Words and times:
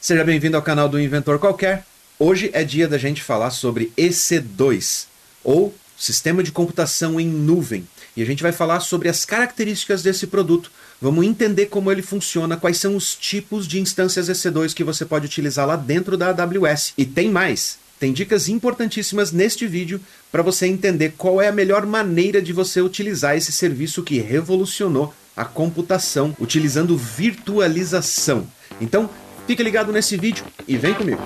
Seja 0.00 0.22
bem-vindo 0.22 0.56
ao 0.56 0.62
canal 0.62 0.88
do 0.88 1.00
Inventor 1.00 1.40
Qualquer. 1.40 1.84
Hoje 2.20 2.50
é 2.52 2.62
dia 2.62 2.86
da 2.86 2.96
gente 2.96 3.20
falar 3.20 3.50
sobre 3.50 3.92
EC2, 3.98 5.06
ou 5.42 5.74
Sistema 5.96 6.40
de 6.40 6.52
Computação 6.52 7.18
em 7.18 7.26
Nuvem. 7.26 7.84
E 8.16 8.22
a 8.22 8.24
gente 8.24 8.40
vai 8.40 8.52
falar 8.52 8.78
sobre 8.78 9.08
as 9.08 9.24
características 9.24 10.00
desse 10.00 10.28
produto. 10.28 10.70
Vamos 11.02 11.26
entender 11.26 11.66
como 11.66 11.90
ele 11.90 12.00
funciona, 12.00 12.56
quais 12.56 12.78
são 12.78 12.94
os 12.94 13.16
tipos 13.16 13.66
de 13.66 13.80
instâncias 13.80 14.28
EC2 14.28 14.72
que 14.72 14.84
você 14.84 15.04
pode 15.04 15.26
utilizar 15.26 15.66
lá 15.66 15.74
dentro 15.74 16.16
da 16.16 16.28
AWS. 16.28 16.94
E 16.96 17.04
tem 17.04 17.28
mais! 17.28 17.76
Tem 17.98 18.12
dicas 18.12 18.48
importantíssimas 18.48 19.32
neste 19.32 19.66
vídeo 19.66 20.00
para 20.30 20.44
você 20.44 20.68
entender 20.68 21.14
qual 21.18 21.42
é 21.42 21.48
a 21.48 21.52
melhor 21.52 21.84
maneira 21.84 22.40
de 22.40 22.52
você 22.52 22.80
utilizar 22.80 23.36
esse 23.36 23.50
serviço 23.50 24.04
que 24.04 24.20
revolucionou 24.20 25.12
a 25.36 25.44
computação 25.44 26.36
utilizando 26.38 26.96
virtualização. 26.96 28.46
Então, 28.80 29.10
Fica 29.48 29.62
ligado 29.62 29.90
nesse 29.90 30.14
vídeo 30.14 30.44
e 30.68 30.76
vem 30.76 30.92
comigo. 30.92 31.22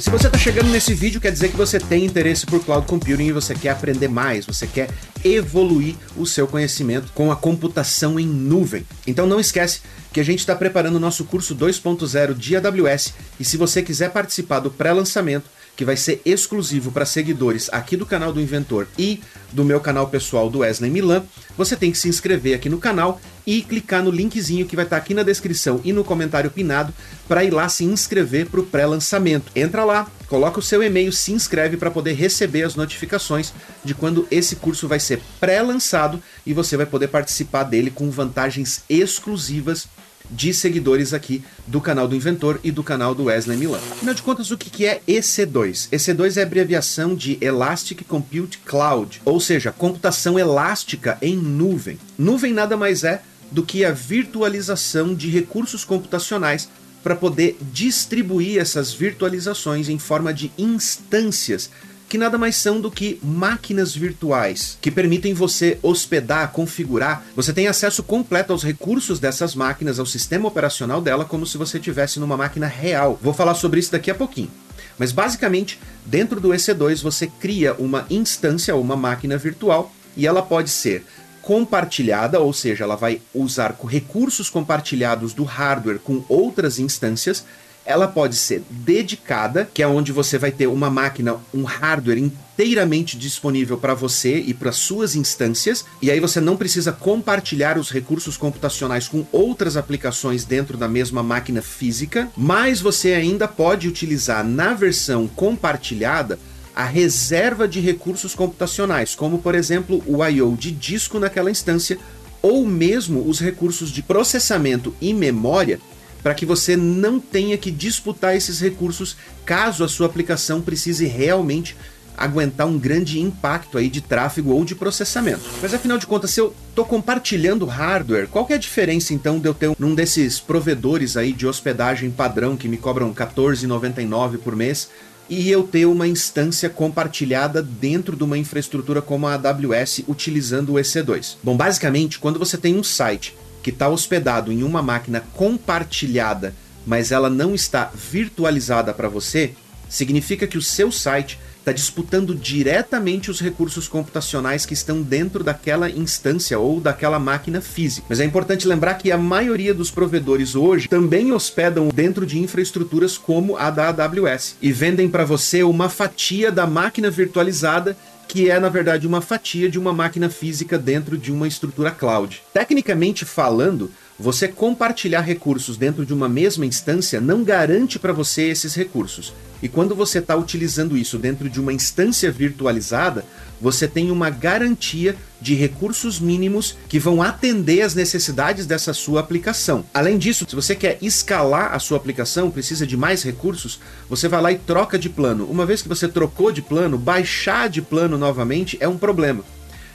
Se 0.00 0.10
você 0.10 0.26
está 0.26 0.36
chegando 0.36 0.68
nesse 0.70 0.92
vídeo, 0.92 1.20
quer 1.20 1.30
dizer 1.30 1.50
que 1.50 1.56
você 1.56 1.78
tem 1.78 2.04
interesse 2.04 2.44
por 2.44 2.64
cloud 2.64 2.84
computing 2.84 3.26
e 3.26 3.32
você 3.32 3.54
quer 3.54 3.70
aprender 3.70 4.08
mais, 4.08 4.44
você 4.44 4.66
quer 4.66 4.90
evoluir 5.24 5.94
o 6.16 6.26
seu 6.26 6.48
conhecimento 6.48 7.12
com 7.14 7.30
a 7.30 7.36
computação 7.36 8.18
em 8.18 8.26
nuvem. 8.26 8.84
Então 9.06 9.24
não 9.24 9.38
esquece 9.38 9.82
que 10.12 10.18
a 10.18 10.24
gente 10.24 10.40
está 10.40 10.56
preparando 10.56 10.96
o 10.96 11.00
nosso 11.00 11.24
curso 11.26 11.54
2.0 11.54 12.34
de 12.34 12.56
AWS 12.56 13.14
e 13.38 13.44
se 13.44 13.56
você 13.56 13.84
quiser 13.84 14.10
participar 14.10 14.58
do 14.58 14.70
pré-lançamento, 14.72 15.48
que 15.76 15.84
vai 15.84 15.96
ser 15.96 16.22
exclusivo 16.24 16.90
para 16.90 17.04
seguidores 17.04 17.68
aqui 17.70 17.96
do 17.96 18.06
canal 18.06 18.32
do 18.32 18.40
Inventor 18.40 18.88
e 18.98 19.20
do 19.52 19.64
meu 19.64 19.78
canal 19.78 20.08
pessoal 20.08 20.48
do 20.48 20.60
Wesley 20.60 20.90
Milan, 20.90 21.24
você 21.56 21.76
tem 21.76 21.92
que 21.92 21.98
se 21.98 22.08
inscrever 22.08 22.54
aqui 22.54 22.68
no 22.68 22.78
canal 22.78 23.20
e 23.46 23.62
clicar 23.62 24.02
no 24.02 24.10
linkzinho 24.10 24.66
que 24.66 24.74
vai 24.74 24.84
estar 24.84 24.96
tá 24.96 25.02
aqui 25.02 25.14
na 25.14 25.22
descrição 25.22 25.80
e 25.84 25.92
no 25.92 26.02
comentário 26.02 26.50
pinado 26.50 26.92
para 27.28 27.44
ir 27.44 27.52
lá 27.52 27.68
se 27.68 27.84
inscrever 27.84 28.46
para 28.46 28.60
o 28.60 28.66
pré-lançamento. 28.66 29.52
Entra 29.54 29.84
lá, 29.84 30.10
coloca 30.28 30.58
o 30.58 30.62
seu 30.62 30.82
e-mail, 30.82 31.12
se 31.12 31.32
inscreve 31.32 31.76
para 31.76 31.90
poder 31.90 32.14
receber 32.14 32.64
as 32.64 32.74
notificações 32.74 33.52
de 33.84 33.94
quando 33.94 34.26
esse 34.30 34.56
curso 34.56 34.88
vai 34.88 34.98
ser 34.98 35.20
pré-lançado 35.38 36.20
e 36.44 36.52
você 36.52 36.76
vai 36.76 36.86
poder 36.86 37.08
participar 37.08 37.62
dele 37.64 37.90
com 37.90 38.10
vantagens 38.10 38.82
exclusivas 38.88 39.86
de 40.30 40.52
seguidores 40.52 41.12
aqui 41.12 41.42
do 41.66 41.80
canal 41.80 42.08
do 42.08 42.16
Inventor 42.16 42.60
e 42.62 42.70
do 42.70 42.82
canal 42.82 43.14
do 43.14 43.24
Wesley 43.24 43.56
Milan. 43.56 43.78
Afinal 43.92 44.14
de 44.14 44.22
contas, 44.22 44.50
o 44.50 44.58
que 44.58 44.86
é 44.86 45.00
EC2? 45.06 45.88
EC2 45.90 46.36
é 46.36 46.42
abreviação 46.42 47.14
de 47.14 47.38
Elastic 47.40 48.02
Compute 48.06 48.58
Cloud, 48.58 49.22
ou 49.24 49.40
seja, 49.40 49.72
computação 49.72 50.38
elástica 50.38 51.18
em 51.22 51.36
nuvem. 51.36 51.98
Nuvem 52.18 52.52
nada 52.52 52.76
mais 52.76 53.04
é 53.04 53.22
do 53.50 53.62
que 53.62 53.84
a 53.84 53.92
virtualização 53.92 55.14
de 55.14 55.30
recursos 55.30 55.84
computacionais 55.84 56.68
para 57.02 57.14
poder 57.14 57.56
distribuir 57.72 58.58
essas 58.58 58.92
virtualizações 58.92 59.88
em 59.88 59.98
forma 59.98 60.34
de 60.34 60.50
instâncias 60.58 61.70
que 62.08 62.18
nada 62.18 62.38
mais 62.38 62.56
são 62.56 62.80
do 62.80 62.90
que 62.90 63.18
máquinas 63.22 63.94
virtuais 63.94 64.78
que 64.80 64.90
permitem 64.90 65.34
você 65.34 65.78
hospedar, 65.82 66.52
configurar. 66.52 67.24
Você 67.34 67.52
tem 67.52 67.66
acesso 67.66 68.02
completo 68.02 68.52
aos 68.52 68.62
recursos 68.62 69.18
dessas 69.18 69.54
máquinas, 69.54 69.98
ao 69.98 70.06
sistema 70.06 70.48
operacional 70.48 71.00
dela, 71.00 71.24
como 71.24 71.46
se 71.46 71.58
você 71.58 71.80
tivesse 71.80 72.20
numa 72.20 72.36
máquina 72.36 72.66
real. 72.66 73.18
Vou 73.20 73.34
falar 73.34 73.54
sobre 73.54 73.80
isso 73.80 73.92
daqui 73.92 74.10
a 74.10 74.14
pouquinho. 74.14 74.50
Mas 74.98 75.12
basicamente, 75.12 75.78
dentro 76.04 76.40
do 76.40 76.50
EC2 76.50 77.02
você 77.02 77.26
cria 77.26 77.74
uma 77.74 78.06
instância, 78.08 78.74
uma 78.76 78.96
máquina 78.96 79.36
virtual, 79.36 79.92
e 80.16 80.26
ela 80.26 80.42
pode 80.42 80.70
ser 80.70 81.04
compartilhada, 81.42 82.40
ou 82.40 82.52
seja, 82.52 82.82
ela 82.82 82.96
vai 82.96 83.20
usar 83.32 83.76
recursos 83.88 84.50
compartilhados 84.50 85.32
do 85.32 85.44
hardware 85.44 86.00
com 86.00 86.24
outras 86.28 86.78
instâncias 86.78 87.44
ela 87.86 88.08
pode 88.08 88.36
ser 88.36 88.62
dedicada, 88.68 89.68
que 89.72 89.82
é 89.82 89.86
onde 89.86 90.10
você 90.10 90.36
vai 90.36 90.50
ter 90.50 90.66
uma 90.66 90.90
máquina, 90.90 91.36
um 91.54 91.62
hardware 91.62 92.18
inteiramente 92.18 93.16
disponível 93.16 93.78
para 93.78 93.94
você 93.94 94.38
e 94.38 94.52
para 94.52 94.72
suas 94.72 95.14
instâncias, 95.14 95.84
e 96.02 96.10
aí 96.10 96.18
você 96.18 96.40
não 96.40 96.56
precisa 96.56 96.90
compartilhar 96.90 97.78
os 97.78 97.90
recursos 97.90 98.36
computacionais 98.36 99.06
com 99.06 99.24
outras 99.30 99.76
aplicações 99.76 100.44
dentro 100.44 100.76
da 100.76 100.88
mesma 100.88 101.22
máquina 101.22 101.62
física, 101.62 102.28
mas 102.36 102.80
você 102.80 103.12
ainda 103.12 103.46
pode 103.46 103.86
utilizar 103.86 104.44
na 104.44 104.74
versão 104.74 105.28
compartilhada 105.28 106.38
a 106.74 106.84
reserva 106.84 107.68
de 107.68 107.80
recursos 107.80 108.34
computacionais, 108.34 109.14
como 109.14 109.38
por 109.38 109.54
exemplo 109.54 110.02
o 110.06 110.24
I/O 110.26 110.56
de 110.56 110.72
disco 110.72 111.18
naquela 111.18 111.50
instância, 111.50 111.98
ou 112.42 112.66
mesmo 112.66 113.28
os 113.28 113.40
recursos 113.40 113.90
de 113.90 114.02
processamento 114.02 114.94
e 115.00 115.14
memória 115.14 115.80
para 116.26 116.34
que 116.34 116.44
você 116.44 116.76
não 116.76 117.20
tenha 117.20 117.56
que 117.56 117.70
disputar 117.70 118.34
esses 118.34 118.58
recursos 118.58 119.16
caso 119.44 119.84
a 119.84 119.88
sua 119.88 120.06
aplicação 120.06 120.60
precise 120.60 121.06
realmente 121.06 121.76
aguentar 122.16 122.66
um 122.66 122.76
grande 122.76 123.20
impacto 123.20 123.78
aí 123.78 123.88
de 123.88 124.00
tráfego 124.00 124.50
ou 124.50 124.64
de 124.64 124.74
processamento. 124.74 125.42
Mas 125.62 125.72
afinal 125.72 125.96
de 125.96 126.04
contas, 126.04 126.32
se 126.32 126.40
eu 126.40 126.52
estou 126.68 126.84
compartilhando 126.84 127.64
hardware, 127.64 128.26
qual 128.26 128.44
que 128.44 128.52
é 128.52 128.56
a 128.56 128.58
diferença 128.58 129.14
então 129.14 129.38
de 129.38 129.46
eu 129.46 129.54
ter 129.54 129.70
um 129.80 129.94
desses 129.94 130.40
provedores 130.40 131.16
aí 131.16 131.32
de 131.32 131.46
hospedagem 131.46 132.10
padrão 132.10 132.56
que 132.56 132.66
me 132.66 132.76
cobram 132.76 133.10
R$14,99 133.10 134.38
por 134.38 134.56
mês 134.56 134.90
e 135.30 135.48
eu 135.48 135.62
ter 135.62 135.86
uma 135.86 136.08
instância 136.08 136.68
compartilhada 136.68 137.62
dentro 137.62 138.16
de 138.16 138.24
uma 138.24 138.36
infraestrutura 138.36 139.00
como 139.00 139.28
a 139.28 139.34
AWS 139.34 140.02
utilizando 140.08 140.72
o 140.72 140.74
EC2? 140.74 141.36
Bom, 141.40 141.56
basicamente, 141.56 142.18
quando 142.18 142.40
você 142.40 142.58
tem 142.58 142.74
um 142.76 142.82
site 142.82 143.32
que 143.66 143.70
está 143.70 143.88
hospedado 143.88 144.52
em 144.52 144.62
uma 144.62 144.80
máquina 144.80 145.24
compartilhada, 145.34 146.54
mas 146.86 147.10
ela 147.10 147.28
não 147.28 147.52
está 147.52 147.90
virtualizada 147.92 148.94
para 148.94 149.08
você, 149.08 149.54
significa 149.88 150.46
que 150.46 150.56
o 150.56 150.62
seu 150.62 150.92
site 150.92 151.36
está 151.58 151.72
disputando 151.72 152.32
diretamente 152.32 153.28
os 153.28 153.40
recursos 153.40 153.88
computacionais 153.88 154.64
que 154.64 154.72
estão 154.72 155.02
dentro 155.02 155.42
daquela 155.42 155.90
instância 155.90 156.56
ou 156.60 156.80
daquela 156.80 157.18
máquina 157.18 157.60
física. 157.60 158.06
Mas 158.08 158.20
é 158.20 158.24
importante 158.24 158.68
lembrar 158.68 158.94
que 158.94 159.10
a 159.10 159.18
maioria 159.18 159.74
dos 159.74 159.90
provedores 159.90 160.54
hoje 160.54 160.86
também 160.86 161.32
hospedam 161.32 161.88
dentro 161.88 162.24
de 162.24 162.38
infraestruturas 162.38 163.18
como 163.18 163.56
a 163.56 163.68
da 163.68 163.88
AWS 163.88 164.58
e 164.62 164.70
vendem 164.70 165.08
para 165.08 165.24
você 165.24 165.64
uma 165.64 165.88
fatia 165.88 166.52
da 166.52 166.68
máquina 166.68 167.10
virtualizada 167.10 167.96
que 168.28 168.50
é 168.50 168.58
na 168.58 168.68
verdade 168.68 169.06
uma 169.06 169.20
fatia 169.20 169.68
de 169.68 169.78
uma 169.78 169.92
máquina 169.92 170.28
física 170.28 170.78
dentro 170.78 171.16
de 171.16 171.32
uma 171.32 171.48
estrutura 171.48 171.90
cloud. 171.90 172.42
Tecnicamente 172.52 173.24
falando, 173.24 173.90
você 174.18 174.48
compartilhar 174.48 175.20
recursos 175.20 175.76
dentro 175.76 176.06
de 176.06 176.14
uma 176.14 176.28
mesma 176.28 176.64
instância 176.64 177.20
não 177.20 177.44
garante 177.44 177.98
para 177.98 178.12
você 178.12 178.44
esses 178.44 178.74
recursos. 178.74 179.32
E 179.62 179.68
quando 179.68 179.94
você 179.94 180.18
está 180.18 180.36
utilizando 180.36 180.96
isso 180.96 181.18
dentro 181.18 181.48
de 181.48 181.60
uma 181.60 181.72
instância 181.72 182.30
virtualizada, 182.30 183.24
você 183.60 183.88
tem 183.88 184.10
uma 184.10 184.28
garantia 184.28 185.16
de 185.40 185.54
recursos 185.54 186.20
mínimos 186.20 186.76
que 186.88 186.98
vão 186.98 187.22
atender 187.22 187.82
às 187.82 187.94
necessidades 187.94 188.66
dessa 188.66 188.92
sua 188.92 189.20
aplicação. 189.20 189.84
Além 189.94 190.18
disso, 190.18 190.46
se 190.48 190.54
você 190.54 190.74
quer 190.74 190.98
escalar 191.00 191.74
a 191.74 191.78
sua 191.78 191.96
aplicação, 191.96 192.50
precisa 192.50 192.86
de 192.86 192.96
mais 192.96 193.22
recursos, 193.22 193.80
você 194.08 194.28
vai 194.28 194.42
lá 194.42 194.52
e 194.52 194.58
troca 194.58 194.98
de 194.98 195.08
plano. 195.08 195.46
Uma 195.46 195.64
vez 195.64 195.82
que 195.82 195.88
você 195.88 196.06
trocou 196.06 196.52
de 196.52 196.62
plano, 196.62 196.98
baixar 196.98 197.68
de 197.68 197.80
plano 197.80 198.18
novamente 198.18 198.76
é 198.80 198.88
um 198.88 198.98
problema. 198.98 199.42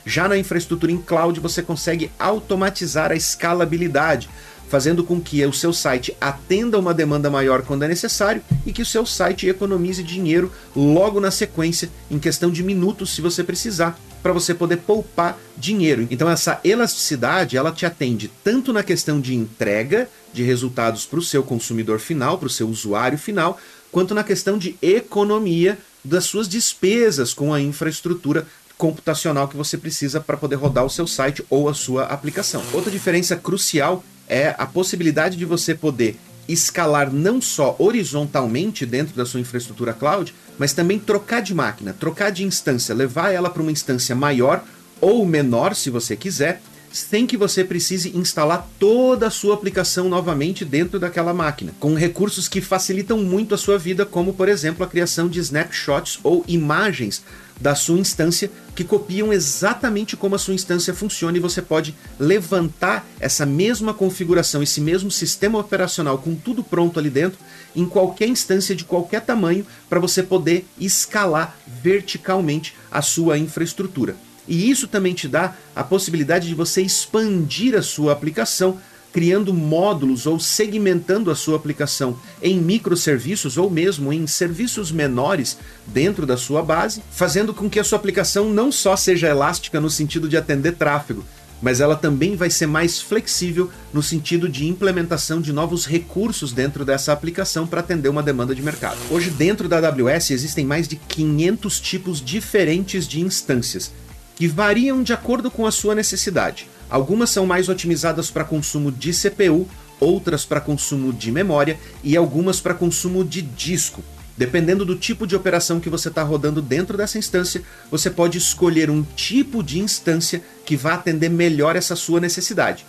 Já 0.04 0.28
na 0.28 0.36
infraestrutura 0.36 0.92
em 0.92 0.98
cloud, 0.98 1.38
você 1.40 1.62
consegue 1.62 2.10
automatizar 2.18 3.10
a 3.10 3.16
escalabilidade 3.16 4.28
fazendo 4.72 5.04
com 5.04 5.20
que 5.20 5.44
o 5.44 5.52
seu 5.52 5.70
site 5.70 6.16
atenda 6.18 6.78
uma 6.78 6.94
demanda 6.94 7.28
maior 7.28 7.60
quando 7.60 7.82
é 7.82 7.88
necessário 7.88 8.42
e 8.64 8.72
que 8.72 8.80
o 8.80 8.86
seu 8.86 9.04
site 9.04 9.46
economize 9.46 10.02
dinheiro 10.02 10.50
logo 10.74 11.20
na 11.20 11.30
sequência, 11.30 11.90
em 12.10 12.18
questão 12.18 12.50
de 12.50 12.62
minutos, 12.62 13.14
se 13.14 13.20
você 13.20 13.44
precisar, 13.44 14.00
para 14.22 14.32
você 14.32 14.54
poder 14.54 14.78
poupar 14.78 15.38
dinheiro. 15.58 16.08
Então 16.10 16.26
essa 16.26 16.58
elasticidade, 16.64 17.54
ela 17.54 17.70
te 17.70 17.84
atende 17.84 18.30
tanto 18.42 18.72
na 18.72 18.82
questão 18.82 19.20
de 19.20 19.34
entrega 19.34 20.08
de 20.32 20.42
resultados 20.42 21.04
para 21.04 21.18
o 21.18 21.22
seu 21.22 21.42
consumidor 21.42 21.98
final, 21.98 22.38
para 22.38 22.46
o 22.46 22.50
seu 22.50 22.66
usuário 22.66 23.18
final, 23.18 23.60
quanto 23.90 24.14
na 24.14 24.24
questão 24.24 24.56
de 24.56 24.74
economia 24.80 25.78
das 26.02 26.24
suas 26.24 26.48
despesas 26.48 27.34
com 27.34 27.52
a 27.52 27.60
infraestrutura 27.60 28.46
computacional 28.82 29.46
que 29.46 29.56
você 29.56 29.78
precisa 29.78 30.20
para 30.20 30.36
poder 30.36 30.56
rodar 30.56 30.84
o 30.84 30.90
seu 30.90 31.06
site 31.06 31.44
ou 31.48 31.68
a 31.68 31.74
sua 31.74 32.06
aplicação. 32.06 32.60
Outra 32.72 32.90
diferença 32.90 33.36
crucial 33.36 34.02
é 34.28 34.56
a 34.58 34.66
possibilidade 34.66 35.36
de 35.36 35.44
você 35.44 35.72
poder 35.72 36.18
escalar 36.48 37.12
não 37.12 37.40
só 37.40 37.76
horizontalmente 37.78 38.84
dentro 38.84 39.14
da 39.14 39.24
sua 39.24 39.38
infraestrutura 39.38 39.92
cloud, 39.92 40.34
mas 40.58 40.72
também 40.72 40.98
trocar 40.98 41.42
de 41.42 41.54
máquina, 41.54 41.92
trocar 41.92 42.32
de 42.32 42.42
instância, 42.42 42.92
levar 42.92 43.30
ela 43.30 43.48
para 43.48 43.62
uma 43.62 43.70
instância 43.70 44.16
maior 44.16 44.64
ou 45.00 45.24
menor, 45.24 45.76
se 45.76 45.88
você 45.88 46.16
quiser, 46.16 46.60
sem 46.92 47.26
que 47.26 47.36
você 47.36 47.64
precise 47.64 48.16
instalar 48.16 48.68
toda 48.78 49.26
a 49.26 49.30
sua 49.30 49.54
aplicação 49.54 50.08
novamente 50.08 50.64
dentro 50.64 51.00
daquela 51.00 51.32
máquina, 51.32 51.72
com 51.80 51.94
recursos 51.94 52.48
que 52.48 52.60
facilitam 52.60 53.18
muito 53.18 53.54
a 53.54 53.58
sua 53.58 53.78
vida, 53.78 54.04
como 54.04 54.34
por 54.34 54.48
exemplo 54.48 54.84
a 54.84 54.88
criação 54.88 55.28
de 55.28 55.40
snapshots 55.40 56.20
ou 56.22 56.44
imagens 56.46 57.22
da 57.60 57.74
sua 57.74 57.98
instância 57.98 58.50
que 58.74 58.82
copiam 58.82 59.32
exatamente 59.32 60.16
como 60.16 60.34
a 60.34 60.38
sua 60.38 60.54
instância 60.54 60.92
funciona 60.92 61.36
e 61.36 61.40
você 61.40 61.62
pode 61.62 61.94
levantar 62.18 63.06
essa 63.20 63.46
mesma 63.46 63.94
configuração, 63.94 64.62
esse 64.62 64.80
mesmo 64.80 65.10
sistema 65.10 65.58
operacional 65.58 66.18
com 66.18 66.34
tudo 66.34 66.64
pronto 66.64 66.98
ali 66.98 67.08
dentro 67.08 67.38
em 67.74 67.86
qualquer 67.86 68.26
instância 68.26 68.74
de 68.74 68.84
qualquer 68.84 69.20
tamanho 69.20 69.64
para 69.88 70.00
você 70.00 70.22
poder 70.22 70.66
escalar 70.78 71.56
verticalmente 71.82 72.74
a 72.90 73.00
sua 73.00 73.38
infraestrutura. 73.38 74.16
E 74.46 74.70
isso 74.70 74.88
também 74.88 75.14
te 75.14 75.28
dá 75.28 75.54
a 75.74 75.84
possibilidade 75.84 76.48
de 76.48 76.54
você 76.54 76.82
expandir 76.82 77.76
a 77.76 77.82
sua 77.82 78.12
aplicação 78.12 78.78
criando 79.12 79.52
módulos 79.52 80.26
ou 80.26 80.40
segmentando 80.40 81.30
a 81.30 81.36
sua 81.36 81.56
aplicação 81.56 82.18
em 82.42 82.58
microserviços 82.58 83.58
ou 83.58 83.70
mesmo 83.70 84.12
em 84.12 84.26
serviços 84.26 84.90
menores 84.90 85.58
dentro 85.86 86.24
da 86.24 86.36
sua 86.36 86.62
base, 86.62 87.02
fazendo 87.10 87.52
com 87.52 87.68
que 87.68 87.78
a 87.78 87.84
sua 87.84 87.98
aplicação 87.98 88.48
não 88.48 88.72
só 88.72 88.96
seja 88.96 89.28
elástica 89.28 89.80
no 89.80 89.90
sentido 89.90 90.28
de 90.28 90.36
atender 90.36 90.72
tráfego, 90.72 91.22
mas 91.60 91.80
ela 91.80 91.94
também 91.94 92.34
vai 92.34 92.50
ser 92.50 92.66
mais 92.66 93.00
flexível 93.00 93.70
no 93.92 94.02
sentido 94.02 94.48
de 94.48 94.66
implementação 94.66 95.40
de 95.40 95.52
novos 95.52 95.86
recursos 95.86 96.52
dentro 96.52 96.84
dessa 96.84 97.12
aplicação 97.12 97.66
para 97.66 97.80
atender 97.80 98.08
uma 98.08 98.22
demanda 98.22 98.54
de 98.54 98.60
mercado. 98.60 98.98
Hoje, 99.10 99.30
dentro 99.30 99.68
da 99.68 99.78
AWS, 99.78 100.32
existem 100.32 100.66
mais 100.66 100.88
de 100.88 100.96
500 100.96 101.80
tipos 101.80 102.20
diferentes 102.20 103.06
de 103.06 103.20
instâncias, 103.20 103.92
que 104.36 104.48
variam 104.48 105.02
de 105.02 105.12
acordo 105.12 105.50
com 105.50 105.66
a 105.66 105.70
sua 105.70 105.94
necessidade. 105.94 106.68
Algumas 106.88 107.30
são 107.30 107.46
mais 107.46 107.68
otimizadas 107.68 108.30
para 108.30 108.44
consumo 108.44 108.92
de 108.92 109.12
CPU, 109.12 109.68
outras 109.98 110.44
para 110.44 110.60
consumo 110.60 111.12
de 111.12 111.30
memória 111.30 111.78
e 112.02 112.16
algumas 112.16 112.60
para 112.60 112.74
consumo 112.74 113.24
de 113.24 113.40
disco. 113.40 114.02
Dependendo 114.36 114.84
do 114.84 114.96
tipo 114.96 115.26
de 115.26 115.36
operação 115.36 115.78
que 115.78 115.90
você 115.90 116.08
está 116.08 116.22
rodando 116.22 116.60
dentro 116.60 116.96
dessa 116.96 117.18
instância, 117.18 117.62
você 117.90 118.10
pode 118.10 118.38
escolher 118.38 118.90
um 118.90 119.02
tipo 119.02 119.62
de 119.62 119.78
instância 119.78 120.42
que 120.64 120.76
vá 120.76 120.94
atender 120.94 121.28
melhor 121.28 121.76
essa 121.76 121.94
sua 121.94 122.18
necessidade. 122.18 122.84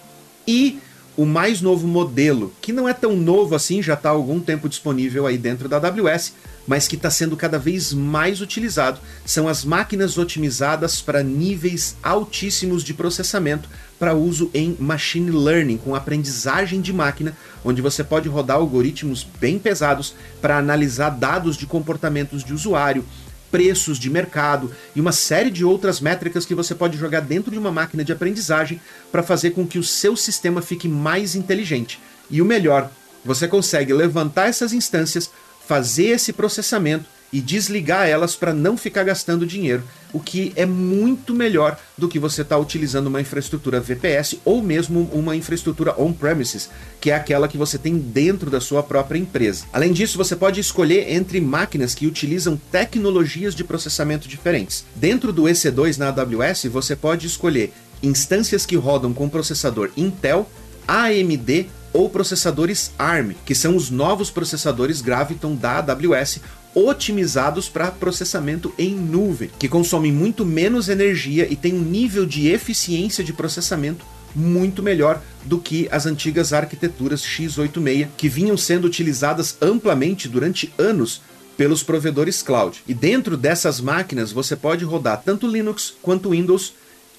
E 0.48 0.80
o 1.16 1.26
mais 1.26 1.62
novo 1.62 1.88
modelo, 1.88 2.54
que 2.62 2.74
não 2.74 2.90
é 2.90 2.94
tão 2.94 3.16
novo 3.16 3.56
assim, 3.56 3.82
já 3.82 3.94
está 3.94 4.10
há 4.10 4.12
algum 4.12 4.40
tempo 4.40 4.68
disponível 4.68 5.28
aí 5.28 5.38
dentro 5.38 5.70
da 5.70 5.78
AWS, 5.78 6.34
mas 6.66 6.88
que 6.88 6.96
está 6.96 7.10
sendo 7.10 7.36
cada 7.36 7.60
vez 7.60 7.94
mais 7.94 8.42
utilizado, 8.42 9.00
são 9.26 9.48
as 9.48 9.64
máquinas 9.66 10.18
otimizadas 10.18 11.02
para 11.02 11.22
níveis 11.22 11.96
altíssimos 12.02 12.84
de 12.84 12.94
processamento 12.94 13.70
para 14.00 14.14
uso 14.14 14.50
em 14.54 14.76
machine 14.80 15.32
learning, 15.32 15.78
com 15.78 15.96
aprendizagem 15.96 16.82
de 16.82 16.92
máquina, 16.92 17.38
onde 17.64 17.82
você 17.82 18.04
pode 18.04 18.28
rodar 18.28 18.58
algoritmos 18.58 19.26
bem 19.40 19.60
pesados 19.60 20.16
para 20.42 20.58
analisar 20.58 21.10
dados 21.12 21.56
de 21.56 21.66
comportamentos 21.66 22.44
de 22.44 22.54
usuário, 22.54 23.06
preços 23.54 24.00
de 24.00 24.10
mercado 24.10 24.72
e 24.96 25.00
uma 25.00 25.12
série 25.12 25.52
de 25.52 25.64
outras 25.64 26.02
métricas 26.02 26.44
que 26.44 26.56
você 26.56 26.74
pode 26.74 26.98
jogar 26.98 27.20
dentro 27.20 27.52
de 27.52 27.60
uma 27.60 27.72
máquina 27.72 28.04
de 28.04 28.12
aprendizagem 28.12 28.82
para 29.12 29.22
fazer 29.22 29.52
com 29.52 29.68
que 29.68 29.78
o 29.78 29.84
seu 29.84 30.16
sistema 30.16 30.60
fique 30.60 30.88
mais 30.88 31.36
inteligente. 31.36 32.00
E 32.32 32.42
o 32.42 32.46
melhor, 32.46 32.90
você 33.24 33.48
consegue 33.48 33.94
levantar 33.94 34.48
essas 34.48 34.74
instâncias, 34.74 35.30
fazer 35.68 36.06
esse 36.06 36.34
processamento 36.34 37.06
e 37.32 37.40
desligar 37.40 38.08
elas 38.08 38.36
para 38.36 38.56
não 38.56 38.76
ficar 38.76 39.04
gastando 39.04 39.46
dinheiro, 39.46 39.84
o 40.14 40.20
que 40.20 40.54
é 40.56 40.66
muito 40.66 41.34
melhor 41.34 41.78
do 41.98 42.08
que 42.08 42.20
você 42.20 42.44
estar 42.44 42.56
tá 42.56 42.62
utilizando 42.62 43.08
uma 43.08 43.20
infraestrutura 43.20 43.82
VPS 43.82 44.38
ou 44.46 44.62
mesmo 44.62 45.10
uma 45.12 45.36
infraestrutura 45.36 46.00
on-premises, 46.00 46.70
que 47.02 47.10
é 47.12 47.16
aquela 47.16 47.48
que 47.48 47.58
você 47.58 47.78
tem 47.78 47.98
dentro 47.98 48.50
da 48.50 48.62
sua 48.62 48.84
própria 48.84 49.18
empresa. 49.18 49.66
Além 49.74 49.92
disso, 49.92 50.18
você 50.18 50.36
pode 50.36 50.60
escolher 50.60 51.12
entre 51.12 51.42
máquinas 51.42 51.96
que 51.96 52.08
utilizam 52.08 52.60
tecnologias 52.72 53.56
de 53.56 53.64
processamento 53.64 54.28
diferentes. 54.28 54.86
Dentro 54.96 55.34
do 55.34 55.44
EC2 55.44 55.98
na 55.98 56.10
AWS, 56.10 56.66
você 56.66 56.96
pode 56.96 57.26
escolher 57.26 57.74
instâncias 58.02 58.66
que 58.66 58.76
rodam 58.76 59.14
com 59.14 59.28
processador 59.28 59.90
Intel, 59.98 60.48
AMD 60.88 61.68
ou 61.94 62.10
processadores 62.10 62.92
ARM, 62.98 63.34
que 63.46 63.56
são 63.56 63.76
os 63.76 63.90
novos 63.90 64.30
processadores 64.30 65.00
Graviton 65.00 65.56
da 65.56 65.78
AWS 65.78 66.40
otimizados 66.76 67.70
para 67.70 67.92
processamento 67.92 68.74
em 68.78 68.96
nuvem, 68.96 69.50
que 69.60 69.68
consomem 69.68 70.12
muito 70.12 70.46
menos 70.46 70.90
energia 70.90 71.48
e 71.52 71.56
têm 71.56 71.74
um 71.74 71.84
nível 71.84 72.26
de 72.26 72.48
eficiência 72.48 73.24
de 73.24 73.34
processamento 73.34 74.06
muito 74.36 74.82
melhor 74.82 75.22
do 75.46 75.60
que 75.60 75.88
as 75.92 76.06
antigas 76.06 76.54
arquiteturas 76.54 77.22
x86 77.22 78.08
que 78.18 78.28
vinham 78.28 78.58
sendo 78.58 78.86
utilizadas 78.86 79.58
amplamente 79.62 80.28
durante 80.28 80.74
anos 80.78 81.22
pelos 81.56 81.84
provedores 81.84 82.42
cloud. 82.42 82.84
E 82.88 82.94
dentro 82.94 83.38
dessas 83.38 83.80
máquinas 83.80 84.32
você 84.32 84.56
pode 84.56 84.84
rodar 84.84 85.22
tanto 85.24 85.48
Linux 85.48 85.94
quanto 86.02 86.32
Windows 86.32 86.74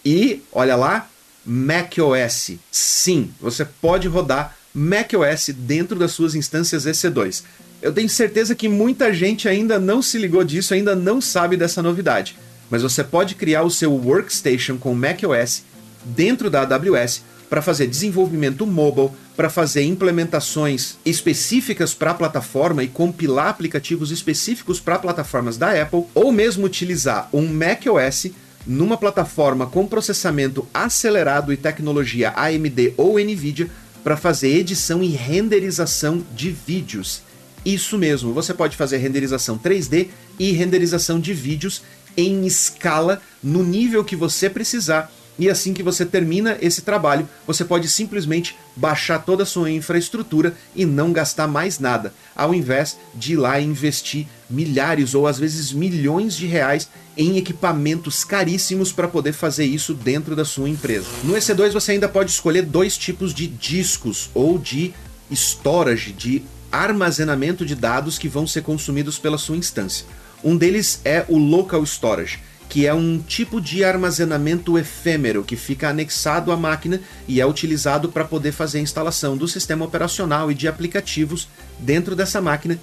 e, 0.05 0.43
olha 0.53 0.77
lá, 0.77 1.09
macOS. 1.47 2.53
Sim, 2.71 3.31
você 3.41 3.65
pode 3.65 4.09
rodar 4.09 4.57
macOS 4.75 5.51
dentro 5.57 5.97
das 5.99 6.13
suas 6.13 6.35
instâncias 6.35 6.85
EC2. 6.85 7.45
Eu 7.85 7.93
tenho 7.93 8.09
certeza 8.09 8.55
que 8.55 8.67
muita 8.67 9.13
gente 9.13 9.47
ainda 9.47 9.79
não 9.79 10.01
se 10.01 10.17
ligou 10.17 10.43
disso, 10.43 10.73
ainda 10.73 10.97
não 10.97 11.21
sabe 11.21 11.55
dessa 11.55 11.83
novidade. 11.83 12.35
Mas 12.71 12.81
você 12.81 13.05
pode 13.05 13.35
criar 13.35 13.63
o 13.63 13.71
seu 13.71 13.93
workstation 13.93 14.79
com 14.79 14.95
macOS 14.95 15.63
dentro 16.03 16.49
da 16.49 16.63
AWS 16.63 17.23
para 17.51 17.61
fazer 17.61 17.87
desenvolvimento 17.87 18.67
mobile, 18.67 19.11
para 19.37 19.51
fazer 19.51 19.83
implementações 19.83 20.97
específicas 21.05 21.93
para 21.93 22.13
a 22.13 22.15
plataforma 22.15 22.83
e 22.83 22.89
compilar 22.89 23.49
aplicativos 23.49 24.11
específicos 24.11 24.81
para 24.81 24.99
plataformas 24.99 25.59
da 25.59 25.83
Apple, 25.83 26.05
ou 26.15 26.33
mesmo 26.33 26.65
utilizar 26.65 27.29
um 27.35 27.47
macOS 27.47 28.29
numa 28.67 28.97
plataforma 28.97 29.67
com 29.67 29.87
processamento 29.87 30.67
acelerado 30.73 31.53
e 31.53 31.57
tecnologia 31.59 32.33
AMD 32.35 32.95
ou 32.97 33.19
Nvidia 33.19 33.69
para 34.03 34.17
fazer 34.17 34.49
edição 34.57 35.03
e 35.03 35.09
renderização 35.09 36.25
de 36.35 36.51
vídeos. 36.51 37.23
Isso 37.65 37.97
mesmo, 37.97 38.33
você 38.33 38.53
pode 38.53 38.77
fazer 38.77 38.99
renderização 38.99 39.59
3D 39.59 40.09
e 40.39 40.53
renderização 40.53 41.19
de 41.19 41.33
vídeos 41.33 41.83
em 42.17 42.47
escala 42.47 43.21
no 43.43 43.63
nível 43.63 44.05
que 44.05 44.15
você 44.15 44.51
precisar. 44.51 45.11
E 45.37 45.51
assim 45.51 45.75
que 45.75 45.83
você 45.83 46.07
termina 46.07 46.57
esse 46.61 46.83
trabalho, 46.83 47.29
você 47.47 47.65
pode 47.65 47.89
simplesmente 47.89 48.57
baixar 48.77 49.19
toda 49.19 49.43
a 49.43 49.47
sua 49.47 49.71
infraestrutura 49.71 50.55
e 50.77 50.87
não 50.87 51.13
gastar 51.13 51.49
mais 51.49 51.81
nada, 51.81 52.15
ao 52.37 52.55
invés 52.55 52.97
de 53.15 53.33
ir 53.33 53.37
lá 53.37 53.61
investir 53.61 54.29
milhares 54.49 55.15
ou 55.15 55.27
às 55.27 55.39
vezes 55.39 55.73
milhões 55.73 56.37
de 56.37 56.47
reais 56.47 56.89
em 57.17 57.37
equipamentos 57.37 58.23
caríssimos 58.23 58.93
para 58.93 59.09
poder 59.09 59.33
fazer 59.33 59.65
isso 59.65 59.93
dentro 59.93 60.37
da 60.37 60.45
sua 60.45 60.69
empresa. 60.69 61.07
No 61.25 61.35
EC2 61.35 61.73
você 61.73 61.93
ainda 61.93 62.09
pode 62.09 62.31
escolher 62.31 62.63
dois 62.63 62.97
tipos 62.97 63.35
de 63.35 63.49
discos 63.49 64.31
ou 64.35 64.57
de 64.57 64.95
storage, 65.33 66.13
de 66.13 66.43
armazenamento 66.75 67.65
de 67.65 67.75
dados 67.75 68.19
que 68.19 68.29
vão 68.29 68.47
ser 68.47 68.63
consumidos 68.63 69.19
pela 69.19 69.39
sua 69.39 69.57
instância. 69.57 70.07
Um 70.43 70.57
deles 70.57 71.01
é 71.05 71.25
o 71.29 71.39
Local 71.39 71.83
Storage, 71.85 72.41
que 72.69 72.87
é 72.87 72.93
um 72.93 73.19
tipo 73.19 73.61
de 73.61 73.85
armazenamento 73.85 74.79
efêmero 74.79 75.45
que 75.45 75.57
fica 75.57 75.89
anexado 75.89 76.51
à 76.51 76.57
máquina 76.57 77.01
e 77.29 77.41
é 77.41 77.47
utilizado 77.47 78.09
para 78.09 78.25
poder 78.25 78.53
fazer 78.53 78.79
a 78.79 78.83
instalação 78.83 79.37
do 79.37 79.47
sistema 79.47 79.85
operacional 79.85 80.51
e 80.51 80.55
de 80.55 80.67
aplicativos 80.67 81.49
dentro 81.79 82.17
dessa 82.17 82.41
máquina, 82.41 82.79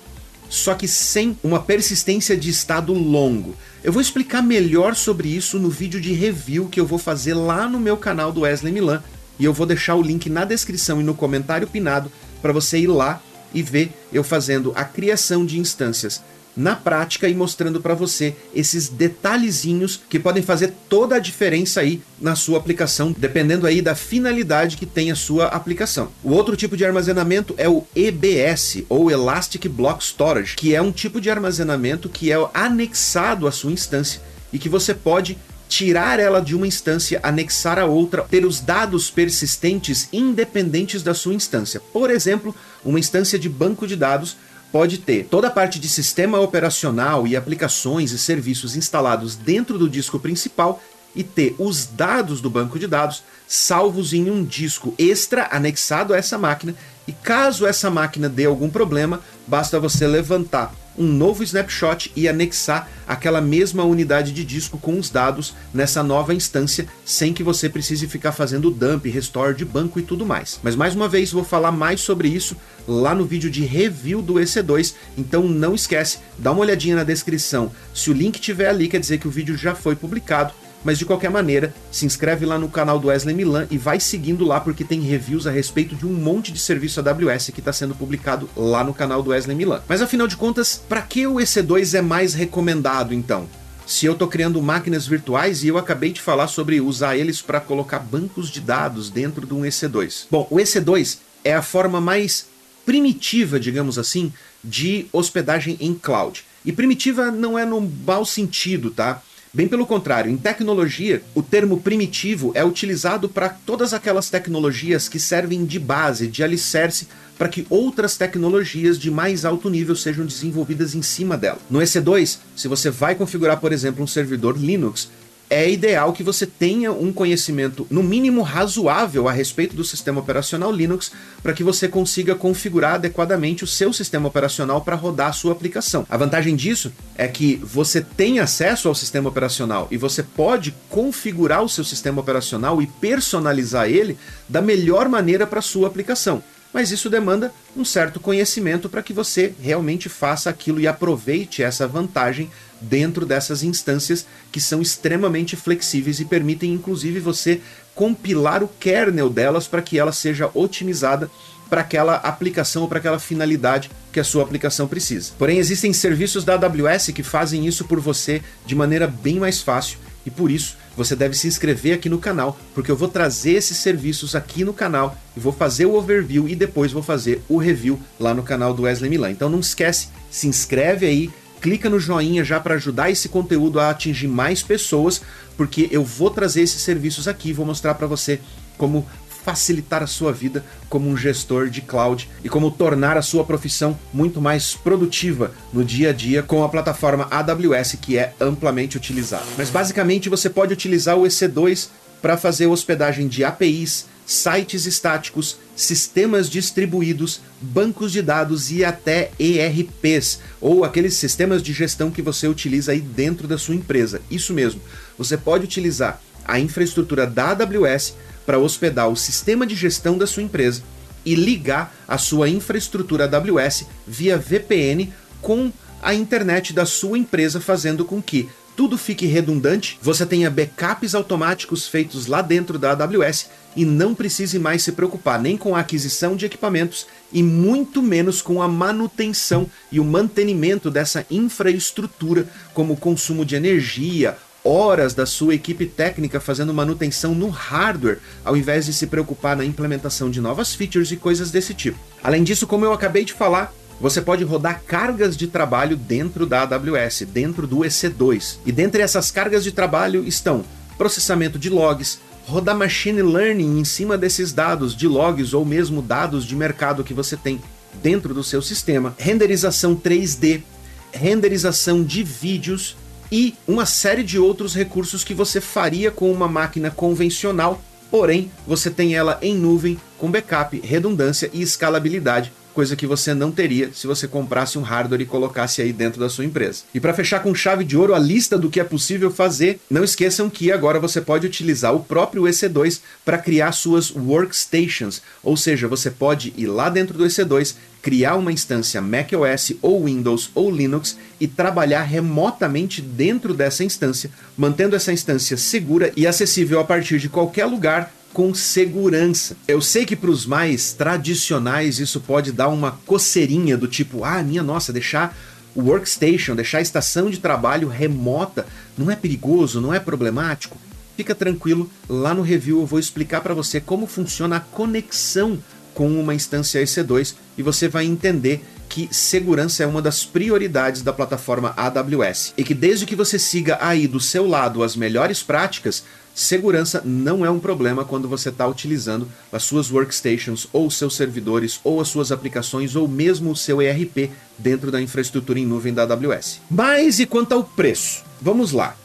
só 0.50 0.76
que 0.76 0.88
sem 0.88 1.38
uma 1.44 1.62
persistência 1.62 2.38
de 2.38 2.50
estado 2.50 2.94
longo. 2.94 3.56
Eu 3.84 3.92
vou 3.92 4.02
explicar 4.02 4.42
melhor 4.42 4.96
sobre 4.96 5.30
isso 5.30 5.60
no 5.60 5.70
vídeo 5.70 6.00
de 6.00 6.14
review 6.14 6.68
que 6.68 6.80
eu 6.80 6.86
vou 6.86 7.00
fazer 7.00 7.34
lá 7.34 7.68
no 7.68 7.80
meu 7.80 7.98
canal 7.98 8.32
do 8.32 8.42
Wesley 8.42 8.72
Milan 8.72 9.04
e 9.40 9.46
eu 9.46 9.54
vou 9.54 9.66
deixar 9.66 9.96
o 9.96 10.02
link 10.02 10.30
na 10.30 10.46
descrição 10.46 11.02
e 11.02 11.04
no 11.04 11.16
comentário 11.16 11.68
pinado 11.68 12.12
para 12.42 12.54
você 12.54 12.78
ir 12.80 12.88
lá 12.88 13.22
e 13.54 13.62
ver 13.62 13.92
eu 14.12 14.24
fazendo 14.24 14.72
a 14.76 14.84
criação 14.84 15.46
de 15.46 15.60
instâncias 15.60 16.22
na 16.56 16.76
prática 16.76 17.28
e 17.28 17.34
mostrando 17.34 17.80
para 17.80 17.94
você 17.94 18.36
esses 18.54 18.90
detalhezinhos 18.90 20.02
que 20.10 20.20
podem 20.20 20.44
fazer 20.44 20.74
toda 20.90 21.16
a 21.16 21.20
diferença 21.20 21.80
aí 21.80 22.02
na 22.20 22.36
sua 22.36 22.58
aplicação, 22.58 23.16
dependendo 23.18 23.66
aí 23.66 23.82
da 23.82 23.96
finalidade 23.96 24.78
que 24.78 24.86
tem 24.86 25.12
a 25.12 25.16
sua 25.16 25.46
aplicação. 25.48 26.10
O 26.24 26.32
outro 26.32 26.56
tipo 26.56 26.76
de 26.76 26.86
armazenamento 26.86 27.56
é 27.58 27.70
o 27.70 27.86
EBS 27.96 28.84
ou 28.90 29.10
Elastic 29.10 29.68
Block 29.68 30.04
Storage, 30.04 30.56
que 30.56 30.76
é 30.76 30.82
um 30.82 30.92
tipo 30.92 31.22
de 31.22 31.30
armazenamento 31.30 32.10
que 32.10 32.32
é 32.32 32.50
anexado 32.54 33.48
à 33.48 33.52
sua 33.52 33.72
instância 33.72 34.22
e 34.52 34.60
que 34.60 34.68
você 34.68 34.94
pode 34.94 35.38
tirar 35.72 36.20
ela 36.20 36.42
de 36.42 36.54
uma 36.54 36.68
instância, 36.68 37.22
anexar 37.24 37.80
a 37.80 37.86
outra, 37.86 38.24
ter 38.24 38.46
os 38.46 38.60
dados 38.60 39.10
persistentes 39.10 40.10
independentes 40.12 41.02
da 41.02 41.14
sua 41.14 41.34
instância. 41.34 41.80
Por 41.80 42.12
exemplo, 42.12 42.54
uma 42.84 43.00
instância 43.00 43.40
de 43.40 43.48
banco 43.48 43.88
de 43.88 43.96
dados 43.96 44.36
pode 44.70 44.98
ter 44.98 45.28
toda 45.32 45.48
a 45.48 45.52
parte 45.52 45.80
de 45.80 45.88
sistema 45.88 46.42
operacional 46.42 47.26
e 47.26 47.38
aplicações 47.38 48.12
e 48.12 48.20
serviços 48.20 48.76
instalados 48.76 49.38
dentro 49.38 49.78
do 49.78 49.90
disco 49.90 50.20
principal 50.20 50.84
e 51.16 51.24
ter 51.24 51.56
os 51.58 51.86
dados 51.86 52.42
do 52.42 52.50
banco 52.50 52.78
de 52.78 52.86
dados 52.86 53.24
salvos 53.48 54.12
em 54.12 54.30
um 54.30 54.44
disco 54.44 54.94
extra 54.98 55.48
anexado 55.54 56.14
a 56.14 56.18
essa 56.18 56.38
máquina. 56.38 56.76
E 57.08 57.14
caso 57.14 57.66
essa 57.66 57.90
máquina 57.90 58.28
dê 58.28 58.44
algum 58.44 58.70
problema, 58.70 59.22
basta 59.48 59.80
você 59.80 60.06
levantar 60.06 60.81
um 60.98 61.06
novo 61.06 61.44
snapshot 61.44 62.12
e 62.16 62.28
anexar 62.28 62.90
aquela 63.08 63.42
mesma 63.42 63.84
unidade 63.84 64.32
de 64.32 64.44
disco 64.44 64.78
com 64.78 64.98
os 64.98 65.10
dados 65.10 65.54
nessa 65.74 66.04
nova 66.04 66.34
instância, 66.34 66.88
sem 67.06 67.34
que 67.34 67.44
você 67.44 67.70
precise 67.70 68.08
ficar 68.08 68.32
fazendo 68.32 68.72
dump, 68.72 69.06
restore 69.10 69.56
de 69.56 69.66
banco 69.66 70.00
e 70.00 70.04
tudo 70.04 70.26
mais. 70.26 70.60
Mas 70.64 70.76
mais 70.76 70.96
uma 70.96 71.08
vez 71.08 71.32
vou 71.32 71.44
falar 71.44 71.72
mais 71.72 72.02
sobre 72.02 72.28
isso 72.28 72.56
lá 72.88 73.14
no 73.14 73.26
vídeo 73.26 73.50
de 73.50 73.64
review 73.64 74.22
do 74.22 74.36
EC2, 74.36 74.94
então 75.18 75.44
não 75.48 75.76
esquece, 75.76 76.20
dá 76.38 76.52
uma 76.52 76.62
olhadinha 76.62 76.96
na 76.96 77.04
descrição. 77.04 77.72
Se 77.94 78.10
o 78.10 78.14
link 78.14 78.40
tiver 78.40 78.70
ali, 78.70 78.88
quer 78.88 79.00
dizer 79.00 79.18
que 79.18 79.28
o 79.28 79.32
vídeo 79.32 79.58
já 79.58 79.76
foi 79.76 79.96
publicado 79.96 80.54
mas 80.84 80.98
de 80.98 81.06
qualquer 81.06 81.30
maneira, 81.30 81.74
se 81.92 82.06
inscreve 82.06 82.46
lá 82.46 82.58
no 82.58 82.70
canal 82.70 83.00
do 83.00 83.08
Wesley 83.08 83.36
Milan 83.36 83.68
e 83.70 83.78
vai 83.78 84.00
seguindo 84.00 84.46
lá 84.46 84.60
porque 84.60 84.84
tem 84.84 85.02
reviews 85.02 85.48
a 85.48 85.52
respeito 85.52 85.96
de 85.96 86.06
um 86.06 86.14
monte 86.14 86.52
de 86.52 86.60
serviço 86.60 87.00
AWS 87.00 87.52
que 87.54 87.60
está 87.60 87.72
sendo 87.74 87.96
publicado 87.96 88.50
lá 88.56 88.84
no 88.84 88.94
canal 88.94 89.22
do 89.22 89.32
Wesley 89.32 89.56
Milan. 89.56 89.82
Mas 89.88 90.02
afinal 90.02 90.28
de 90.28 90.38
contas, 90.38 90.82
para 90.88 91.02
que 91.02 91.26
o 91.28 91.36
EC2 91.36 91.98
é 91.98 92.02
mais 92.02 92.34
recomendado 92.34 93.14
então? 93.14 93.48
Se 93.86 94.06
eu 94.06 94.14
estou 94.14 94.28
criando 94.28 94.62
máquinas 94.62 95.06
virtuais 95.06 95.64
e 95.64 95.68
eu 95.68 95.78
acabei 95.78 96.12
de 96.12 96.22
falar 96.22 96.48
sobre 96.48 96.80
usar 96.80 97.18
eles 97.18 97.42
para 97.42 97.60
colocar 97.60 98.00
bancos 98.00 98.50
de 98.50 98.62
dados 98.62 99.10
dentro 99.10 99.46
de 99.46 99.54
um 99.54 99.62
EC2. 99.62 100.28
Bom, 100.32 100.48
o 100.50 100.58
EC2 100.58 101.18
é 101.44 101.54
a 101.54 101.62
forma 101.62 102.00
mais 102.00 102.48
primitiva, 102.86 103.60
digamos 103.60 103.98
assim, 103.98 104.32
de 104.64 105.08
hospedagem 105.12 105.78
em 105.80 105.94
cloud. 105.94 106.44
E 106.64 106.72
primitiva 106.72 107.32
não 107.32 107.58
é 107.58 107.66
no 107.66 107.82
mau 107.82 108.26
sentido, 108.26 108.92
tá? 108.92 109.22
Bem 109.54 109.68
pelo 109.68 109.86
contrário, 109.86 110.32
em 110.32 110.38
tecnologia, 110.38 111.22
o 111.36 111.44
termo 111.44 111.82
primitivo 111.82 112.54
é 112.56 112.64
utilizado 112.64 113.28
para 113.28 113.50
todas 113.50 113.94
aquelas 113.94 114.30
tecnologias 114.30 115.10
que 115.10 115.20
servem 115.20 115.66
de 115.66 115.78
base, 115.78 116.28
de 116.28 116.42
alicerce 116.42 117.10
para 117.38 117.50
que 117.50 117.68
outras 117.70 118.16
tecnologias 118.16 118.98
de 118.98 119.12
mais 119.12 119.44
alto 119.44 119.70
nível 119.70 119.94
sejam 119.94 120.26
desenvolvidas 120.26 120.96
em 120.96 121.02
cima 121.02 121.36
dela. 121.36 121.60
No 121.70 121.80
EC2, 121.80 122.38
se 122.56 122.70
você 122.70 122.90
vai 122.90 123.14
configurar, 123.14 123.60
por 123.60 123.74
exemplo, 123.74 124.02
um 124.02 124.08
servidor 124.08 124.58
Linux, 124.58 125.10
é 125.52 125.70
ideal 125.70 126.14
que 126.14 126.24
você 126.24 126.48
tenha 126.48 126.94
um 126.94 127.12
conhecimento, 127.12 127.86
no 127.90 128.02
mínimo 128.02 128.42
razoável, 128.42 129.28
a 129.28 129.34
respeito 129.34 129.76
do 129.76 129.84
sistema 129.84 130.22
operacional 130.22 130.72
Linux, 130.72 131.12
para 131.44 131.52
que 131.52 131.62
você 131.62 131.90
consiga 131.90 132.34
configurar 132.34 132.96
adequadamente 132.96 133.66
o 133.66 133.68
seu 133.68 133.92
sistema 133.92 134.30
operacional 134.30 134.80
para 134.80 134.96
rodar 134.96 135.28
a 135.28 135.34
sua 135.34 135.52
aplicação. 135.52 136.08
A 136.10 136.16
vantagem 136.16 136.56
disso 136.56 136.94
é 137.18 137.28
que 137.28 137.58
você 137.58 138.00
tem 138.00 138.40
acesso 138.40 138.88
ao 138.88 138.96
sistema 138.96 139.28
operacional 139.28 139.90
e 139.92 139.98
você 139.98 140.24
pode 140.24 140.74
configurar 140.90 141.62
o 141.62 141.70
seu 141.70 141.84
sistema 141.84 142.22
operacional 142.22 142.82
e 142.82 142.88
personalizar 142.88 143.90
ele 143.90 144.18
da 144.48 144.62
melhor 144.62 145.10
maneira 145.10 145.46
para 145.46 145.60
a 145.60 145.62
sua 145.62 145.90
aplicação 145.90 146.42
mas 146.74 146.90
isso 146.90 147.10
demanda 147.10 147.52
um 147.76 147.84
certo 147.84 148.18
conhecimento 148.18 148.88
para 148.88 149.04
que 149.04 149.12
você 149.12 149.54
realmente 149.62 150.08
faça 150.08 150.50
aquilo 150.50 150.80
e 150.80 150.88
aproveite 150.88 151.62
essa 151.62 151.86
vantagem 151.86 152.50
dentro 152.82 153.26
dessas 153.26 153.64
instâncias 153.64 154.26
que 154.52 154.60
são 154.60 154.82
extremamente 154.82 155.56
flexíveis 155.56 156.20
e 156.20 156.26
permitem 156.26 156.74
inclusive 156.74 157.20
você 157.20 157.62
compilar 157.94 158.64
o 158.64 158.68
kernel 158.68 159.30
delas 159.30 159.68
para 159.68 159.82
que 159.82 160.00
ela 160.00 160.12
seja 160.12 160.50
otimizada 160.54 161.30
para 161.70 161.82
aquela 161.82 162.16
aplicação 162.16 162.82
ou 162.82 162.88
para 162.88 163.00
aquela 163.00 163.18
finalidade 163.20 163.90
que 164.12 164.20
a 164.20 164.26
sua 164.26 164.44
aplicação 164.44 164.90
precisa. 164.90 165.32
Porém, 165.38 165.58
existem 165.58 165.94
serviços 165.94 166.44
da 166.44 166.56
AWS 166.56 167.12
que 167.16 167.24
fazem 167.24 167.66
isso 167.66 167.86
por 167.86 168.00
você 168.00 168.42
de 168.66 168.76
maneira 168.76 169.08
bem 169.08 169.40
mais 169.40 169.62
fácil 169.62 169.98
e 170.26 170.30
por 170.30 170.52
isso 170.52 170.76
você 170.96 171.16
deve 171.16 171.36
se 171.36 171.48
inscrever 171.48 171.96
aqui 171.96 172.10
no 172.10 172.20
canal, 172.20 172.60
porque 172.76 172.92
eu 172.92 172.96
vou 172.98 173.08
trazer 173.08 173.54
esses 173.54 173.78
serviços 173.78 174.36
aqui 174.36 174.66
no 174.66 174.74
canal 174.74 175.18
e 175.36 175.40
vou 175.40 175.54
fazer 175.54 175.86
o 175.86 175.96
overview 175.96 176.50
e 176.50 176.56
depois 176.56 176.92
vou 176.92 177.02
fazer 177.02 177.42
o 177.48 177.58
review 177.58 177.98
lá 178.20 178.34
no 178.34 178.44
canal 178.44 178.74
do 178.74 178.84
Wesley 178.84 179.10
Milan. 179.10 179.32
Então 179.32 179.50
não 179.50 179.62
esquece, 179.62 180.10
se 180.30 180.48
inscreve 180.48 181.06
aí, 181.06 181.32
clica 181.62 181.90
no 181.90 182.00
joinha 182.00 182.44
já 182.44 182.60
para 182.60 182.76
ajudar 182.76 183.12
esse 183.12 183.30
conteúdo 183.30 183.80
a 183.80 183.92
atingir 183.92 184.28
mais 184.28 184.64
pessoas, 184.64 185.22
porque 185.56 185.88
eu 185.92 186.04
vou 186.04 186.30
trazer 186.30 186.62
esses 186.62 186.82
serviços 186.82 187.28
aqui 187.28 187.54
vou 187.54 187.66
mostrar 187.66 187.94
para 187.94 188.08
você 188.08 188.40
como 188.78 189.06
facilitar 189.44 190.04
a 190.04 190.08
sua 190.08 190.32
vida 190.32 190.64
como 190.90 191.10
um 191.10 191.18
gestor 191.18 191.70
de 191.70 191.82
cloud 191.82 192.30
e 192.44 192.50
como 192.50 192.70
tornar 192.70 193.18
a 193.18 193.22
sua 193.22 193.44
profissão 193.44 193.98
muito 194.14 194.40
mais 194.40 194.76
produtiva 194.76 195.52
no 195.74 195.84
dia 195.84 196.10
a 196.10 196.14
dia 196.14 196.44
com 196.44 196.64
a 196.64 196.70
plataforma 196.70 197.28
AWS 197.32 197.98
que 198.02 198.18
é 198.18 198.34
amplamente 198.40 198.98
utilizada. 198.98 199.46
Mas 199.58 199.70
basicamente 199.70 200.30
você 200.30 200.50
pode 200.50 200.74
utilizar 200.74 201.18
o 201.18 201.24
EC2 201.24 201.90
para 202.22 202.38
fazer 202.38 202.68
hospedagem 202.68 203.28
de 203.28 203.44
APIs, 203.44 204.06
sites 204.26 204.86
estáticos, 204.86 205.58
sistemas 205.76 206.50
distribuídos, 206.50 207.42
bancos 207.62 208.12
de 208.12 208.22
dados 208.22 208.72
e 208.72 208.84
até 208.84 209.32
ERPs, 209.40 210.40
ou 210.60 210.84
aqueles 210.84 211.16
sistemas 211.16 211.64
de 211.64 211.74
gestão 211.74 212.12
que 212.12 212.22
você 212.22 212.48
utiliza 212.48 212.92
aí 212.92 213.02
dentro 213.02 213.48
da 213.48 213.58
sua 213.58 213.76
empresa. 213.76 214.22
Isso 214.30 214.54
mesmo, 214.54 214.82
você 215.18 215.38
pode 215.38 215.66
utilizar 215.66 216.22
a 216.46 216.60
infraestrutura 216.60 217.26
da 217.26 217.52
AWS 217.52 218.16
para 218.46 218.60
hospedar 218.60 219.10
o 219.10 219.16
sistema 219.16 219.66
de 219.66 219.76
gestão 219.76 220.18
da 220.18 220.28
sua 220.28 220.44
empresa 220.44 220.82
e 221.26 221.36
ligar 221.36 221.96
a 222.08 222.18
sua 222.18 222.50
infraestrutura 222.50 223.26
AWS 223.26 223.86
via 224.08 224.38
VPN 224.38 225.12
com 225.42 225.72
a 226.02 226.14
internet 226.14 226.74
da 226.74 226.86
sua 226.86 227.18
empresa, 227.18 227.62
fazendo 227.62 228.04
com 228.04 228.22
que 228.22 228.50
tudo 228.82 228.98
fique 228.98 229.28
redundante, 229.28 230.00
você 230.02 230.26
tenha 230.26 230.50
backups 230.50 231.14
automáticos 231.14 231.88
feitos 231.88 232.26
lá 232.26 232.42
dentro 232.42 232.80
da 232.80 232.94
AWS 232.94 233.48
e 233.76 233.86
não 233.86 234.16
precise 234.16 234.58
mais 234.58 234.82
se 234.82 234.94
preocupar 234.94 235.40
nem 235.40 235.56
com 235.56 235.76
a 235.76 235.82
aquisição 235.82 236.36
de 236.36 236.48
equipamentos 236.48 237.06
e 237.32 237.44
muito 237.44 238.02
menos 238.02 238.42
com 238.42 238.60
a 238.60 238.68
manutenção 238.68 239.70
e 239.92 240.00
o 240.00 240.04
mantenimento 240.04 240.90
dessa 240.90 241.24
infraestrutura, 241.30 242.48
como 242.74 242.94
o 242.94 242.98
consumo 242.98 243.46
de 243.46 243.56
energia, 243.56 244.36
horas 244.64 245.14
da 245.14 245.28
sua 245.28 245.54
equipe 245.54 245.86
técnica 245.86 246.40
fazendo 246.40 246.74
manutenção 246.74 247.36
no 247.36 247.50
hardware, 247.50 248.18
ao 248.44 248.58
invés 248.58 248.88
de 248.88 248.94
se 248.94 249.06
preocupar 249.06 249.56
na 249.56 249.64
implementação 249.64 250.32
de 250.32 250.42
novas 250.42 250.74
features 250.74 251.12
e 251.12 251.18
coisas 251.18 251.52
desse 251.52 251.76
tipo. 251.76 252.00
Além 252.24 252.44
disso, 252.44 252.66
como 252.66 252.84
eu 252.84 252.94
acabei 252.94 253.26
de 253.26 253.34
falar, 253.34 253.72
você 254.02 254.20
pode 254.20 254.44
rodar 254.44 254.82
cargas 254.86 255.38
de 255.38 255.46
trabalho 255.46 255.96
dentro 255.96 256.48
da 256.48 256.64
AWS, 256.64 257.28
dentro 257.32 257.68
do 257.68 257.80
EC2. 257.80 258.58
E 258.66 258.72
dentre 258.72 259.04
essas 259.04 259.30
cargas 259.30 259.64
de 259.64 259.72
trabalho 259.72 260.28
estão 260.28 260.66
processamento 260.98 261.60
de 261.60 261.70
logs, 261.70 262.20
rodar 262.48 262.76
machine 262.76 263.22
learning 263.22 263.80
em 263.80 263.86
cima 263.86 264.18
desses 264.18 264.52
dados 264.52 264.96
de 264.96 265.08
logs 265.08 265.54
ou 265.54 265.64
mesmo 265.64 266.02
dados 266.02 266.46
de 266.46 266.56
mercado 266.56 267.04
que 267.04 267.14
você 267.14 267.38
tem 267.38 267.62
dentro 268.02 268.34
do 268.34 268.44
seu 268.44 268.62
sistema, 268.62 269.14
renderização 269.20 269.96
3D, 269.96 270.64
renderização 271.12 272.04
de 272.04 272.24
vídeos 272.24 272.98
e 273.32 273.54
uma 273.68 273.86
série 273.86 274.24
de 274.24 274.40
outros 274.40 274.74
recursos 274.74 275.24
que 275.24 275.34
você 275.34 275.62
faria 275.62 276.10
com 276.10 276.32
uma 276.32 276.48
máquina 276.48 276.90
convencional, 276.90 277.80
porém 278.10 278.52
você 278.66 278.90
tem 278.90 279.14
ela 279.14 279.38
em 279.44 279.56
nuvem 279.56 280.00
com 280.18 280.32
backup, 280.32 280.80
redundância 280.84 281.50
e 281.54 281.62
escalabilidade 281.62 282.52
coisa 282.74 282.96
que 282.96 283.06
você 283.06 283.34
não 283.34 283.52
teria 283.52 283.92
se 283.94 284.08
você 284.08 284.28
comprasse 284.28 284.78
um 284.78 284.82
hardware 284.82 285.22
e 285.22 285.26
colocasse 285.26 285.82
aí 285.82 285.94
dentro 285.94 286.20
da 286.20 286.30
sua 286.30 286.46
empresa. 286.46 286.84
E 286.94 287.00
para 287.00 287.14
fechar 287.14 287.42
com 287.42 287.54
chave 287.54 287.84
de 287.84 287.98
ouro 287.98 288.16
a 288.16 288.20
lista 288.20 288.58
do 288.58 288.70
que 288.70 288.80
é 288.80 288.84
possível 288.84 289.30
fazer, 289.30 289.80
não 289.90 290.04
esqueçam 290.04 290.50
que 290.50 290.72
agora 290.72 291.00
você 291.00 291.22
pode 291.22 291.46
utilizar 291.46 291.94
o 291.94 292.04
próprio 292.04 292.44
EC2 292.44 293.02
para 293.24 293.38
criar 293.38 293.72
suas 293.72 294.12
workstations, 294.12 295.22
ou 295.44 295.56
seja, 295.56 295.88
você 295.88 296.10
pode 296.10 296.54
ir 296.58 296.68
lá 296.68 296.90
dentro 296.90 297.18
do 297.18 297.26
EC2, 297.26 297.76
criar 298.02 298.36
uma 298.36 298.52
instância 298.52 299.02
macOS 299.02 299.74
ou 299.82 300.06
Windows 300.06 300.50
ou 300.56 300.72
Linux 300.72 301.18
e 301.40 301.48
trabalhar 301.48 302.04
remotamente 302.04 303.02
dentro 303.02 303.54
dessa 303.54 303.84
instância, 303.84 304.32
mantendo 304.58 304.96
essa 304.96 305.14
instância 305.14 305.56
segura 305.56 306.12
e 306.16 306.26
acessível 306.26 306.80
a 306.80 306.84
partir 306.84 307.20
de 307.20 307.30
qualquer 307.30 307.66
lugar 307.66 308.12
com 308.34 308.54
segurança. 308.54 309.56
Eu 309.68 309.82
sei 309.82 310.06
que 310.06 310.16
para 310.16 310.30
os 310.30 310.46
mais 310.46 310.94
tradicionais 310.94 312.00
isso 312.00 312.20
pode 312.20 312.52
dar 312.52 312.70
uma 312.70 312.94
coceirinha 313.06 313.78
do 313.78 313.88
tipo, 313.88 314.24
ah, 314.24 314.42
minha 314.42 314.64
nossa, 314.64 314.94
deixar 314.94 315.38
o 315.76 315.84
workstation, 315.84 316.56
deixar 316.56 316.80
a 316.80 316.82
estação 316.82 317.30
de 317.30 317.40
trabalho 317.40 317.88
remota, 317.88 318.66
não 318.98 319.10
é 319.10 319.16
perigoso, 319.16 319.80
não 319.80 319.94
é 319.94 320.00
problemático? 320.00 320.78
Fica 321.16 321.36
tranquilo, 321.36 321.90
lá 322.10 322.34
no 322.34 322.42
review 322.42 322.80
eu 322.80 322.86
vou 322.86 323.00
explicar 323.00 323.42
para 323.42 323.54
você 323.54 323.80
como 323.80 324.08
funciona 324.08 324.58
a 324.58 324.60
conexão 324.60 325.60
com 325.94 326.08
uma 326.20 326.34
instância 326.34 326.82
EC2 326.82 327.36
e 327.58 327.64
você 327.64 327.88
vai 327.88 328.06
entender 328.06 328.64
que 328.88 329.08
segurança 329.12 329.84
é 329.84 329.88
uma 329.88 330.02
das 330.02 330.26
prioridades 330.26 331.02
da 331.02 331.14
plataforma 331.14 331.74
AWS 331.78 332.54
e 332.58 332.64
que 332.64 332.74
desde 332.74 333.06
que 333.06 333.16
você 333.16 333.40
siga 333.40 333.78
aí 333.82 334.08
do 334.08 334.20
seu 334.20 334.48
lado 334.48 334.84
as 334.84 334.96
melhores 334.96 335.42
práticas, 335.42 336.04
segurança 336.34 337.02
não 337.04 337.46
é 337.46 337.50
um 337.50 337.60
problema 337.60 338.06
quando 338.06 338.28
você 338.28 338.50
está 338.50 338.68
utilizando 338.68 339.28
as 339.52 339.64
suas 339.64 339.92
workstations 339.92 340.68
ou 340.72 340.90
seus 340.90 341.16
servidores 341.16 341.80
ou 341.84 342.02
as 342.02 342.08
suas 342.08 342.32
aplicações 342.32 342.96
ou 342.96 343.08
mesmo 343.08 343.52
o 343.52 343.56
seu 343.56 343.82
ERP 343.82 344.32
dentro 344.58 344.92
da 344.92 345.02
infraestrutura 345.02 345.60
em 345.60 345.66
nuvem 345.66 345.94
da 345.94 346.04
AWS. 346.04 346.62
Mas 346.70 347.20
e 347.20 347.26
quanto 347.26 347.54
ao 347.54 347.64
preço? 347.64 348.24
Vamos 348.42 348.72
lá. 348.72 348.96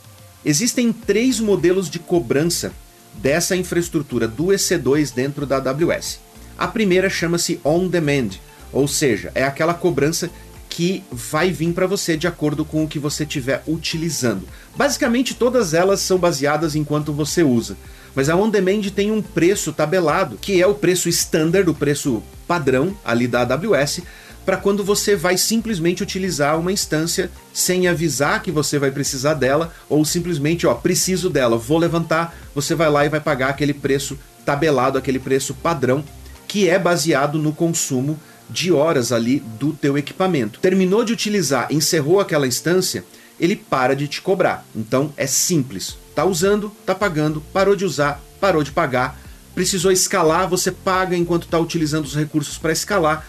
Existem 0.44 0.92
três 0.92 1.40
modelos 1.40 1.90
de 1.90 1.98
cobrança 1.98 2.72
dessa 3.14 3.56
infraestrutura 3.56 4.28
do 4.28 4.46
EC2 4.46 5.12
dentro 5.12 5.46
da 5.46 5.56
AWS. 5.56 6.20
A 6.56 6.68
primeira 6.68 7.10
chama-se 7.10 7.60
On 7.64 7.88
Demand, 7.88 8.30
ou 8.72 8.86
seja, 8.86 9.30
é 9.34 9.44
aquela 9.44 9.74
cobrança 9.74 10.30
que 10.76 11.02
vai 11.10 11.50
vir 11.50 11.72
para 11.72 11.86
você 11.86 12.18
de 12.18 12.26
acordo 12.26 12.62
com 12.62 12.84
o 12.84 12.86
que 12.86 12.98
você 12.98 13.22
estiver 13.22 13.62
utilizando. 13.66 14.46
Basicamente, 14.76 15.34
todas 15.34 15.72
elas 15.72 16.00
são 16.00 16.18
baseadas 16.18 16.76
em 16.76 16.84
quanto 16.84 17.14
você 17.14 17.42
usa. 17.42 17.78
Mas 18.14 18.28
a 18.28 18.36
On 18.36 18.50
Demand 18.50 18.82
tem 18.94 19.10
um 19.10 19.22
preço 19.22 19.72
tabelado, 19.72 20.36
que 20.36 20.60
é 20.60 20.66
o 20.66 20.74
preço 20.74 21.08
standard, 21.08 21.70
o 21.70 21.74
preço 21.74 22.22
padrão 22.46 22.94
ali 23.02 23.26
da 23.26 23.40
AWS, 23.40 24.02
para 24.44 24.58
quando 24.58 24.84
você 24.84 25.16
vai 25.16 25.38
simplesmente 25.38 26.02
utilizar 26.02 26.60
uma 26.60 26.70
instância 26.70 27.30
sem 27.54 27.88
avisar 27.88 28.42
que 28.42 28.50
você 28.50 28.78
vai 28.78 28.90
precisar 28.90 29.32
dela, 29.32 29.72
ou 29.88 30.04
simplesmente, 30.04 30.66
ó, 30.66 30.74
preciso 30.74 31.30
dela, 31.30 31.56
vou 31.56 31.78
levantar, 31.78 32.36
você 32.54 32.74
vai 32.74 32.90
lá 32.90 33.06
e 33.06 33.08
vai 33.08 33.20
pagar 33.20 33.48
aquele 33.48 33.72
preço 33.72 34.18
tabelado, 34.44 34.98
aquele 34.98 35.18
preço 35.18 35.54
padrão, 35.54 36.04
que 36.46 36.68
é 36.68 36.78
baseado 36.78 37.38
no 37.38 37.54
consumo 37.54 38.20
de 38.48 38.72
horas 38.72 39.12
ali 39.12 39.40
do 39.40 39.72
teu 39.72 39.96
equipamento. 39.96 40.60
Terminou 40.60 41.04
de 41.04 41.12
utilizar, 41.12 41.68
encerrou 41.70 42.20
aquela 42.20 42.46
instância, 42.46 43.04
ele 43.38 43.56
para 43.56 43.94
de 43.94 44.08
te 44.08 44.22
cobrar. 44.22 44.66
Então 44.74 45.12
é 45.16 45.26
simples. 45.26 45.96
Tá 46.14 46.24
usando, 46.24 46.72
tá 46.84 46.94
pagando, 46.94 47.40
parou 47.52 47.76
de 47.76 47.84
usar, 47.84 48.20
parou 48.40 48.62
de 48.62 48.72
pagar. 48.72 49.20
Precisou 49.54 49.90
escalar, 49.90 50.48
você 50.48 50.70
paga 50.70 51.16
enquanto 51.16 51.44
está 51.44 51.58
utilizando 51.58 52.04
os 52.04 52.14
recursos 52.14 52.58
para 52.58 52.72
escalar 52.72 53.26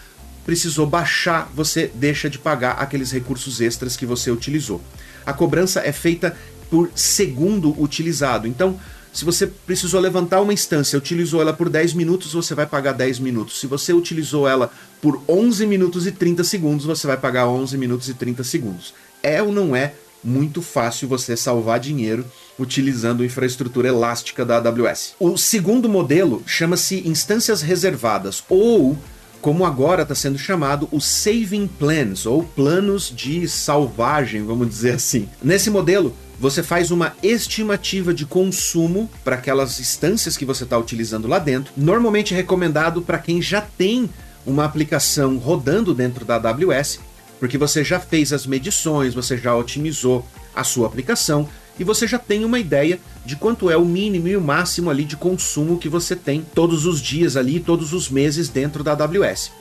precisou 0.48 0.86
baixar, 0.86 1.46
você 1.54 1.92
deixa 1.94 2.30
de 2.30 2.38
pagar 2.38 2.70
aqueles 2.78 3.12
recursos 3.12 3.60
extras 3.60 3.98
que 3.98 4.06
você 4.06 4.30
utilizou. 4.30 4.80
A 5.26 5.30
cobrança 5.30 5.80
é 5.80 5.92
feita 5.92 6.34
por 6.70 6.90
segundo 6.94 7.78
utilizado. 7.78 8.48
Então, 8.48 8.80
se 9.12 9.24
você 9.24 9.46
precisou 9.46 10.00
levantar 10.00 10.40
uma 10.40 10.52
instância, 10.52 10.98
utilizou 10.98 11.40
ela 11.40 11.52
por 11.52 11.68
10 11.68 11.94
minutos, 11.94 12.32
você 12.32 12.54
vai 12.54 12.66
pagar 12.66 12.92
10 12.92 13.18
minutos. 13.18 13.58
Se 13.60 13.66
você 13.66 13.92
utilizou 13.92 14.48
ela 14.48 14.70
por 15.00 15.22
11 15.28 15.66
minutos 15.66 16.06
e 16.06 16.12
30 16.12 16.44
segundos, 16.44 16.86
você 16.86 17.06
vai 17.06 17.16
pagar 17.16 17.48
11 17.48 17.76
minutos 17.76 18.08
e 18.08 18.14
30 18.14 18.44
segundos. 18.44 18.94
É 19.22 19.42
ou 19.42 19.52
não 19.52 19.74
é 19.74 19.94
muito 20.22 20.60
fácil 20.60 21.08
você 21.08 21.36
salvar 21.36 21.80
dinheiro 21.80 22.24
utilizando 22.58 23.24
infraestrutura 23.24 23.88
elástica 23.88 24.44
da 24.44 24.56
AWS? 24.56 25.14
O 25.18 25.36
segundo 25.36 25.88
modelo 25.88 26.42
chama-se 26.46 27.08
instâncias 27.08 27.62
reservadas 27.62 28.42
ou 28.48 28.98
como 29.40 29.64
agora 29.64 30.02
está 30.02 30.14
sendo 30.14 30.36
chamado 30.36 30.88
o 30.90 31.00
Saving 31.00 31.68
Plans, 31.68 32.26
ou 32.26 32.42
planos 32.42 33.12
de 33.14 33.46
salvagem, 33.48 34.44
vamos 34.44 34.68
dizer 34.68 34.94
assim. 34.94 35.28
Nesse 35.40 35.70
modelo, 35.70 36.12
você 36.38 36.62
faz 36.62 36.90
uma 36.90 37.14
estimativa 37.22 38.14
de 38.14 38.24
consumo 38.24 39.10
para 39.24 39.36
aquelas 39.36 39.80
instâncias 39.80 40.36
que 40.36 40.44
você 40.44 40.64
está 40.64 40.78
utilizando 40.78 41.26
lá 41.26 41.38
dentro, 41.38 41.72
normalmente 41.76 42.34
recomendado 42.34 43.02
para 43.02 43.18
quem 43.18 43.42
já 43.42 43.60
tem 43.60 44.08
uma 44.46 44.64
aplicação 44.64 45.36
rodando 45.36 45.92
dentro 45.92 46.24
da 46.24 46.36
AWS, 46.36 47.00
porque 47.40 47.58
você 47.58 47.82
já 47.82 47.98
fez 47.98 48.32
as 48.32 48.46
medições, 48.46 49.14
você 49.14 49.36
já 49.36 49.54
otimizou 49.54 50.26
a 50.54 50.62
sua 50.62 50.86
aplicação 50.86 51.48
e 51.78 51.84
você 51.84 52.06
já 52.06 52.18
tem 52.18 52.44
uma 52.44 52.58
ideia 52.58 52.98
de 53.24 53.36
quanto 53.36 53.70
é 53.70 53.76
o 53.76 53.84
mínimo 53.84 54.28
e 54.28 54.36
o 54.36 54.40
máximo 54.40 54.90
ali 54.90 55.04
de 55.04 55.16
consumo 55.16 55.78
que 55.78 55.88
você 55.88 56.16
tem 56.16 56.44
todos 56.54 56.86
os 56.86 57.00
dias 57.00 57.36
ali, 57.36 57.60
todos 57.60 57.92
os 57.92 58.08
meses 58.08 58.48
dentro 58.48 58.82
da 58.82 58.92
AWS. 58.92 59.52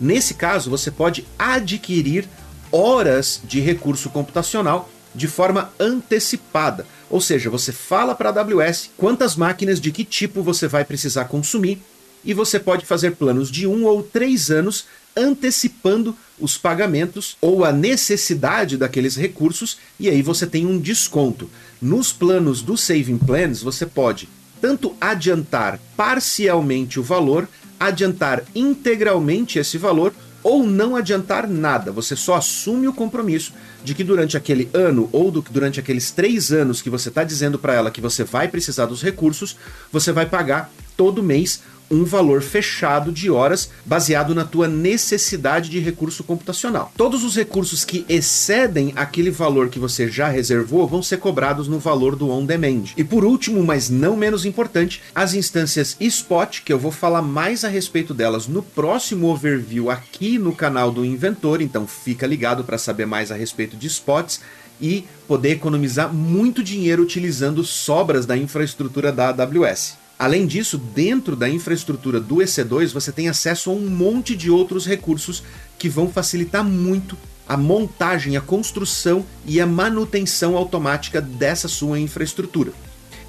Nesse 0.00 0.34
caso, 0.34 0.70
você 0.70 0.90
pode 0.90 1.24
adquirir 1.38 2.28
horas 2.70 3.40
de 3.44 3.60
recurso 3.60 4.10
computacional 4.10 4.88
de 5.14 5.28
forma 5.28 5.72
antecipada. 5.78 6.86
Ou 7.08 7.20
seja, 7.20 7.48
você 7.48 7.72
fala 7.72 8.14
para 8.14 8.30
a 8.30 8.40
AWS 8.40 8.90
quantas 8.96 9.36
máquinas 9.36 9.80
de 9.80 9.92
que 9.92 10.04
tipo 10.04 10.42
você 10.42 10.66
vai 10.66 10.84
precisar 10.84 11.26
consumir 11.26 11.80
e 12.24 12.32
você 12.32 12.58
pode 12.58 12.86
fazer 12.86 13.12
planos 13.12 13.50
de 13.50 13.66
um 13.66 13.84
ou 13.84 14.02
três 14.02 14.50
anos 14.50 14.86
antecipando 15.16 16.16
os 16.40 16.58
pagamentos 16.58 17.36
ou 17.40 17.64
a 17.64 17.70
necessidade 17.70 18.76
daqueles 18.76 19.14
recursos 19.14 19.78
e 20.00 20.08
aí 20.08 20.22
você 20.22 20.46
tem 20.46 20.66
um 20.66 20.78
desconto. 20.78 21.48
Nos 21.80 22.12
planos 22.12 22.62
do 22.62 22.76
Saving 22.76 23.18
Plans, 23.18 23.62
você 23.62 23.86
pode 23.86 24.28
tanto 24.60 24.96
adiantar 25.00 25.78
parcialmente 25.96 26.98
o 26.98 27.02
valor, 27.02 27.48
adiantar 27.78 28.42
integralmente 28.54 29.58
esse 29.58 29.76
valor 29.76 30.12
ou 30.44 30.64
não 30.64 30.94
adiantar 30.94 31.48
nada. 31.48 31.90
Você 31.90 32.14
só 32.14 32.34
assume 32.34 32.86
o 32.86 32.92
compromisso 32.92 33.54
de 33.82 33.94
que 33.94 34.04
durante 34.04 34.36
aquele 34.36 34.68
ano 34.74 35.08
ou 35.10 35.30
do, 35.30 35.42
durante 35.50 35.80
aqueles 35.80 36.10
três 36.10 36.52
anos 36.52 36.82
que 36.82 36.90
você 36.90 37.08
está 37.08 37.24
dizendo 37.24 37.58
para 37.58 37.72
ela 37.72 37.90
que 37.90 38.00
você 38.00 38.22
vai 38.22 38.46
precisar 38.46 38.84
dos 38.84 39.02
recursos, 39.02 39.56
você 39.90 40.12
vai 40.12 40.26
pagar 40.26 40.70
todo 40.96 41.22
mês 41.22 41.62
um 41.90 42.04
valor 42.04 42.42
fechado 42.42 43.12
de 43.12 43.30
horas 43.30 43.70
baseado 43.84 44.34
na 44.34 44.44
tua 44.44 44.68
necessidade 44.68 45.70
de 45.70 45.78
recurso 45.78 46.24
computacional. 46.24 46.92
Todos 46.96 47.24
os 47.24 47.36
recursos 47.36 47.84
que 47.84 48.04
excedem 48.08 48.92
aquele 48.96 49.30
valor 49.30 49.68
que 49.68 49.78
você 49.78 50.08
já 50.08 50.28
reservou 50.28 50.86
vão 50.86 51.02
ser 51.02 51.18
cobrados 51.18 51.68
no 51.68 51.78
valor 51.78 52.16
do 52.16 52.30
on 52.30 52.44
demand. 52.44 52.84
E 52.96 53.04
por 53.04 53.24
último, 53.24 53.62
mas 53.62 53.88
não 53.88 54.16
menos 54.16 54.44
importante, 54.44 55.02
as 55.14 55.34
instâncias 55.34 55.96
Spot, 56.00 56.62
que 56.64 56.72
eu 56.72 56.78
vou 56.78 56.90
falar 56.90 57.22
mais 57.22 57.64
a 57.64 57.68
respeito 57.68 58.14
delas 58.14 58.46
no 58.46 58.62
próximo 58.62 59.28
overview 59.28 59.90
aqui 59.90 60.38
no 60.38 60.54
canal 60.54 60.90
do 60.90 61.04
Inventor, 61.04 61.60
então 61.60 61.86
fica 61.86 62.26
ligado 62.26 62.64
para 62.64 62.78
saber 62.78 63.06
mais 63.06 63.30
a 63.30 63.34
respeito 63.34 63.76
de 63.76 63.86
spots 63.86 64.40
e 64.80 65.04
poder 65.26 65.52
economizar 65.52 66.12
muito 66.12 66.62
dinheiro 66.62 67.02
utilizando 67.02 67.62
sobras 67.62 68.26
da 68.26 68.36
infraestrutura 68.36 69.12
da 69.12 69.28
AWS. 69.28 70.03
Além 70.24 70.46
disso, 70.46 70.78
dentro 70.78 71.36
da 71.36 71.50
infraestrutura 71.50 72.18
do 72.18 72.36
EC2 72.36 72.94
você 72.94 73.12
tem 73.12 73.28
acesso 73.28 73.68
a 73.68 73.74
um 73.74 73.90
monte 73.90 74.34
de 74.34 74.50
outros 74.50 74.86
recursos 74.86 75.42
que 75.78 75.86
vão 75.86 76.10
facilitar 76.10 76.64
muito 76.64 77.14
a 77.46 77.58
montagem, 77.58 78.34
a 78.34 78.40
construção 78.40 79.22
e 79.44 79.60
a 79.60 79.66
manutenção 79.66 80.56
automática 80.56 81.20
dessa 81.20 81.68
sua 81.68 82.00
infraestrutura. 82.00 82.72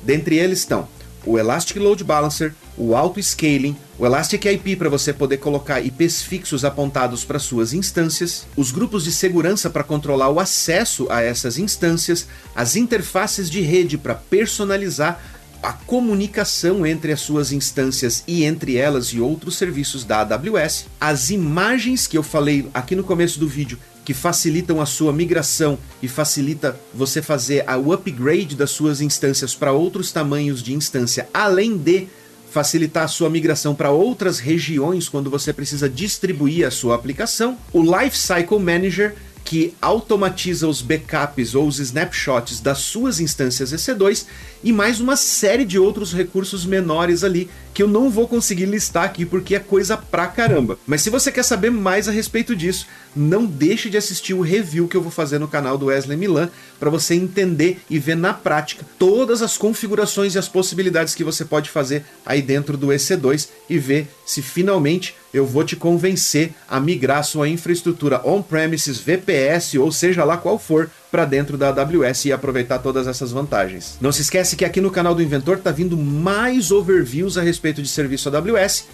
Dentre 0.03 0.37
eles 0.37 0.59
estão 0.59 0.87
o 1.25 1.37
Elastic 1.37 1.75
Load 1.77 2.01
Balancer, 2.01 2.53
o 2.77 2.95
Auto 2.95 3.21
Scaling, 3.21 3.75
o 3.97 4.05
Elastic 4.05 4.45
IP 4.45 4.77
para 4.77 4.89
você 4.89 5.11
poder 5.11 5.37
colocar 5.37 5.81
IPs 5.81 6.21
fixos 6.21 6.63
apontados 6.63 7.25
para 7.25 7.39
suas 7.39 7.73
instâncias, 7.73 8.45
os 8.55 8.71
grupos 8.71 9.03
de 9.03 9.11
segurança 9.11 9.69
para 9.69 9.83
controlar 9.83 10.29
o 10.29 10.39
acesso 10.39 11.07
a 11.09 11.21
essas 11.21 11.57
instâncias, 11.57 12.27
as 12.55 12.77
interfaces 12.77 13.49
de 13.49 13.59
rede 13.59 13.97
para 13.97 14.15
personalizar 14.15 15.34
a 15.65 15.73
comunicação 15.73 16.85
entre 16.85 17.11
as 17.11 17.21
suas 17.21 17.51
instâncias 17.51 18.23
e 18.27 18.43
entre 18.43 18.77
elas 18.77 19.07
e 19.07 19.19
outros 19.19 19.57
serviços 19.57 20.03
da 20.03 20.19
AWS, 20.19 20.85
as 21.01 21.31
imagens 21.31 22.05
que 22.05 22.15
eu 22.15 22.21
falei 22.21 22.69
aqui 22.71 22.95
no 22.95 23.03
começo 23.03 23.39
do 23.39 23.47
vídeo 23.47 23.79
que 24.05 24.13
facilitam 24.13 24.79
a 24.79 24.85
sua 24.85 25.11
migração 25.11 25.79
e 26.03 26.07
facilita 26.07 26.79
você 26.93 27.19
fazer 27.19 27.65
o 27.83 27.91
upgrade 27.91 28.55
das 28.55 28.69
suas 28.69 29.01
instâncias 29.01 29.55
para 29.55 29.71
outros 29.71 30.11
tamanhos 30.11 30.61
de 30.61 30.71
instância, 30.71 31.27
além 31.33 31.75
de 31.75 32.07
facilitar 32.51 33.05
a 33.05 33.07
sua 33.07 33.29
migração 33.29 33.73
para 33.73 33.89
outras 33.89 34.37
regiões 34.37 35.09
quando 35.09 35.31
você 35.31 35.51
precisa 35.51 35.89
distribuir 35.89 36.67
a 36.67 36.69
sua 36.69 36.93
aplicação. 36.93 37.57
O 37.73 37.81
Lifecycle 37.81 38.59
Manager 38.59 39.15
que 39.45 39.75
automatiza 39.79 40.67
os 40.67 40.81
backups 40.81 41.53
ou 41.53 41.67
os 41.67 41.77
snapshots 41.79 42.59
das 42.59 42.79
suas 42.79 43.19
instâncias 43.19 43.71
EC2 43.71 44.25
e 44.63 44.73
mais 44.73 44.99
uma 44.99 45.15
série 45.15 45.63
de 45.63 45.77
outros 45.77 46.11
recursos 46.11 46.65
menores 46.65 47.23
ali 47.23 47.47
que 47.75 47.83
eu 47.83 47.87
não 47.89 48.09
vou 48.09 48.25
conseguir 48.25 48.65
listar 48.67 49.03
aqui 49.03 49.25
porque 49.25 49.53
é 49.53 49.59
coisa 49.59 49.97
pra 49.97 50.27
caramba. 50.27 50.79
Mas 50.87 51.01
se 51.01 51.09
você 51.09 51.29
quer 51.29 51.43
saber 51.43 51.69
mais 51.69 52.07
a 52.07 52.11
respeito 52.11 52.55
disso, 52.55 52.87
não 53.13 53.45
deixe 53.45 53.89
de 53.89 53.97
assistir 53.97 54.33
o 54.33 54.39
review 54.39 54.87
que 54.87 54.95
eu 54.95 55.01
vou 55.01 55.11
fazer 55.11 55.39
no 55.39 55.47
canal 55.47 55.77
do 55.77 55.87
Wesley 55.87 56.15
Milan 56.15 56.49
para 56.79 56.89
você 56.89 57.15
entender 57.15 57.81
e 57.89 57.99
ver 57.99 58.15
na 58.15 58.33
prática 58.33 58.85
todas 58.97 59.41
as 59.41 59.57
configurações 59.57 60.35
e 60.35 60.39
as 60.39 60.47
possibilidades 60.47 61.13
que 61.13 61.23
você 61.23 61.43
pode 61.43 61.69
fazer 61.69 62.05
aí 62.25 62.41
dentro 62.41 62.77
do 62.77 62.87
EC2 62.87 63.49
e 63.69 63.77
ver 63.77 64.07
se 64.25 64.41
finalmente 64.41 65.13
eu 65.33 65.45
vou 65.45 65.65
te 65.65 65.75
convencer 65.75 66.53
a 66.69 66.79
migrar 66.79 67.25
sua 67.25 67.49
infraestrutura 67.49 68.21
on-premises, 68.25 68.99
VPS 68.99 69.75
ou 69.75 69.91
seja 69.91 70.23
lá 70.23 70.37
qual 70.37 70.57
for 70.57 70.89
para 71.15 71.23
dentro 71.23 71.57
da 71.57 71.69
AWS 71.69 72.25
e 72.25 72.33
aproveitar 72.33 72.79
todas 72.79 73.07
essas 73.07 73.31
vantagens. 73.31 73.97
Não 74.01 74.11
se 74.11 74.21
esquece 74.21 74.57
que 74.57 74.65
aqui 74.65 74.81
no 74.81 74.91
canal 74.91 75.15
do 75.15 75.23
Inventor 75.23 75.59
tá 75.59 75.71
vindo 75.71 75.95
mais 75.95 76.71
overviews 76.71 77.37
a 77.37 77.41
respeito 77.41 77.81
de 77.81 77.87
serviço 77.87 78.27
AWS 78.27 78.85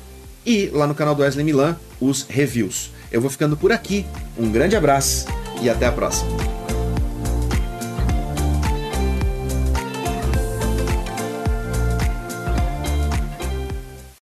e 0.46 0.70
lá 0.72 0.86
no 0.86 0.94
canal 0.94 1.16
do 1.16 1.24
Wesley 1.24 1.44
Milan 1.44 1.76
os 2.00 2.28
reviews. 2.30 2.92
Eu 3.12 3.22
vou 3.22 3.30
ficando 3.32 3.58
por 3.58 3.72
aqui. 3.72 4.06
Um 4.38 4.52
grande 4.52 4.76
abraço 4.76 5.26
e 5.64 5.68
até 5.68 5.88
a 5.88 5.92
próxima. 5.92 6.51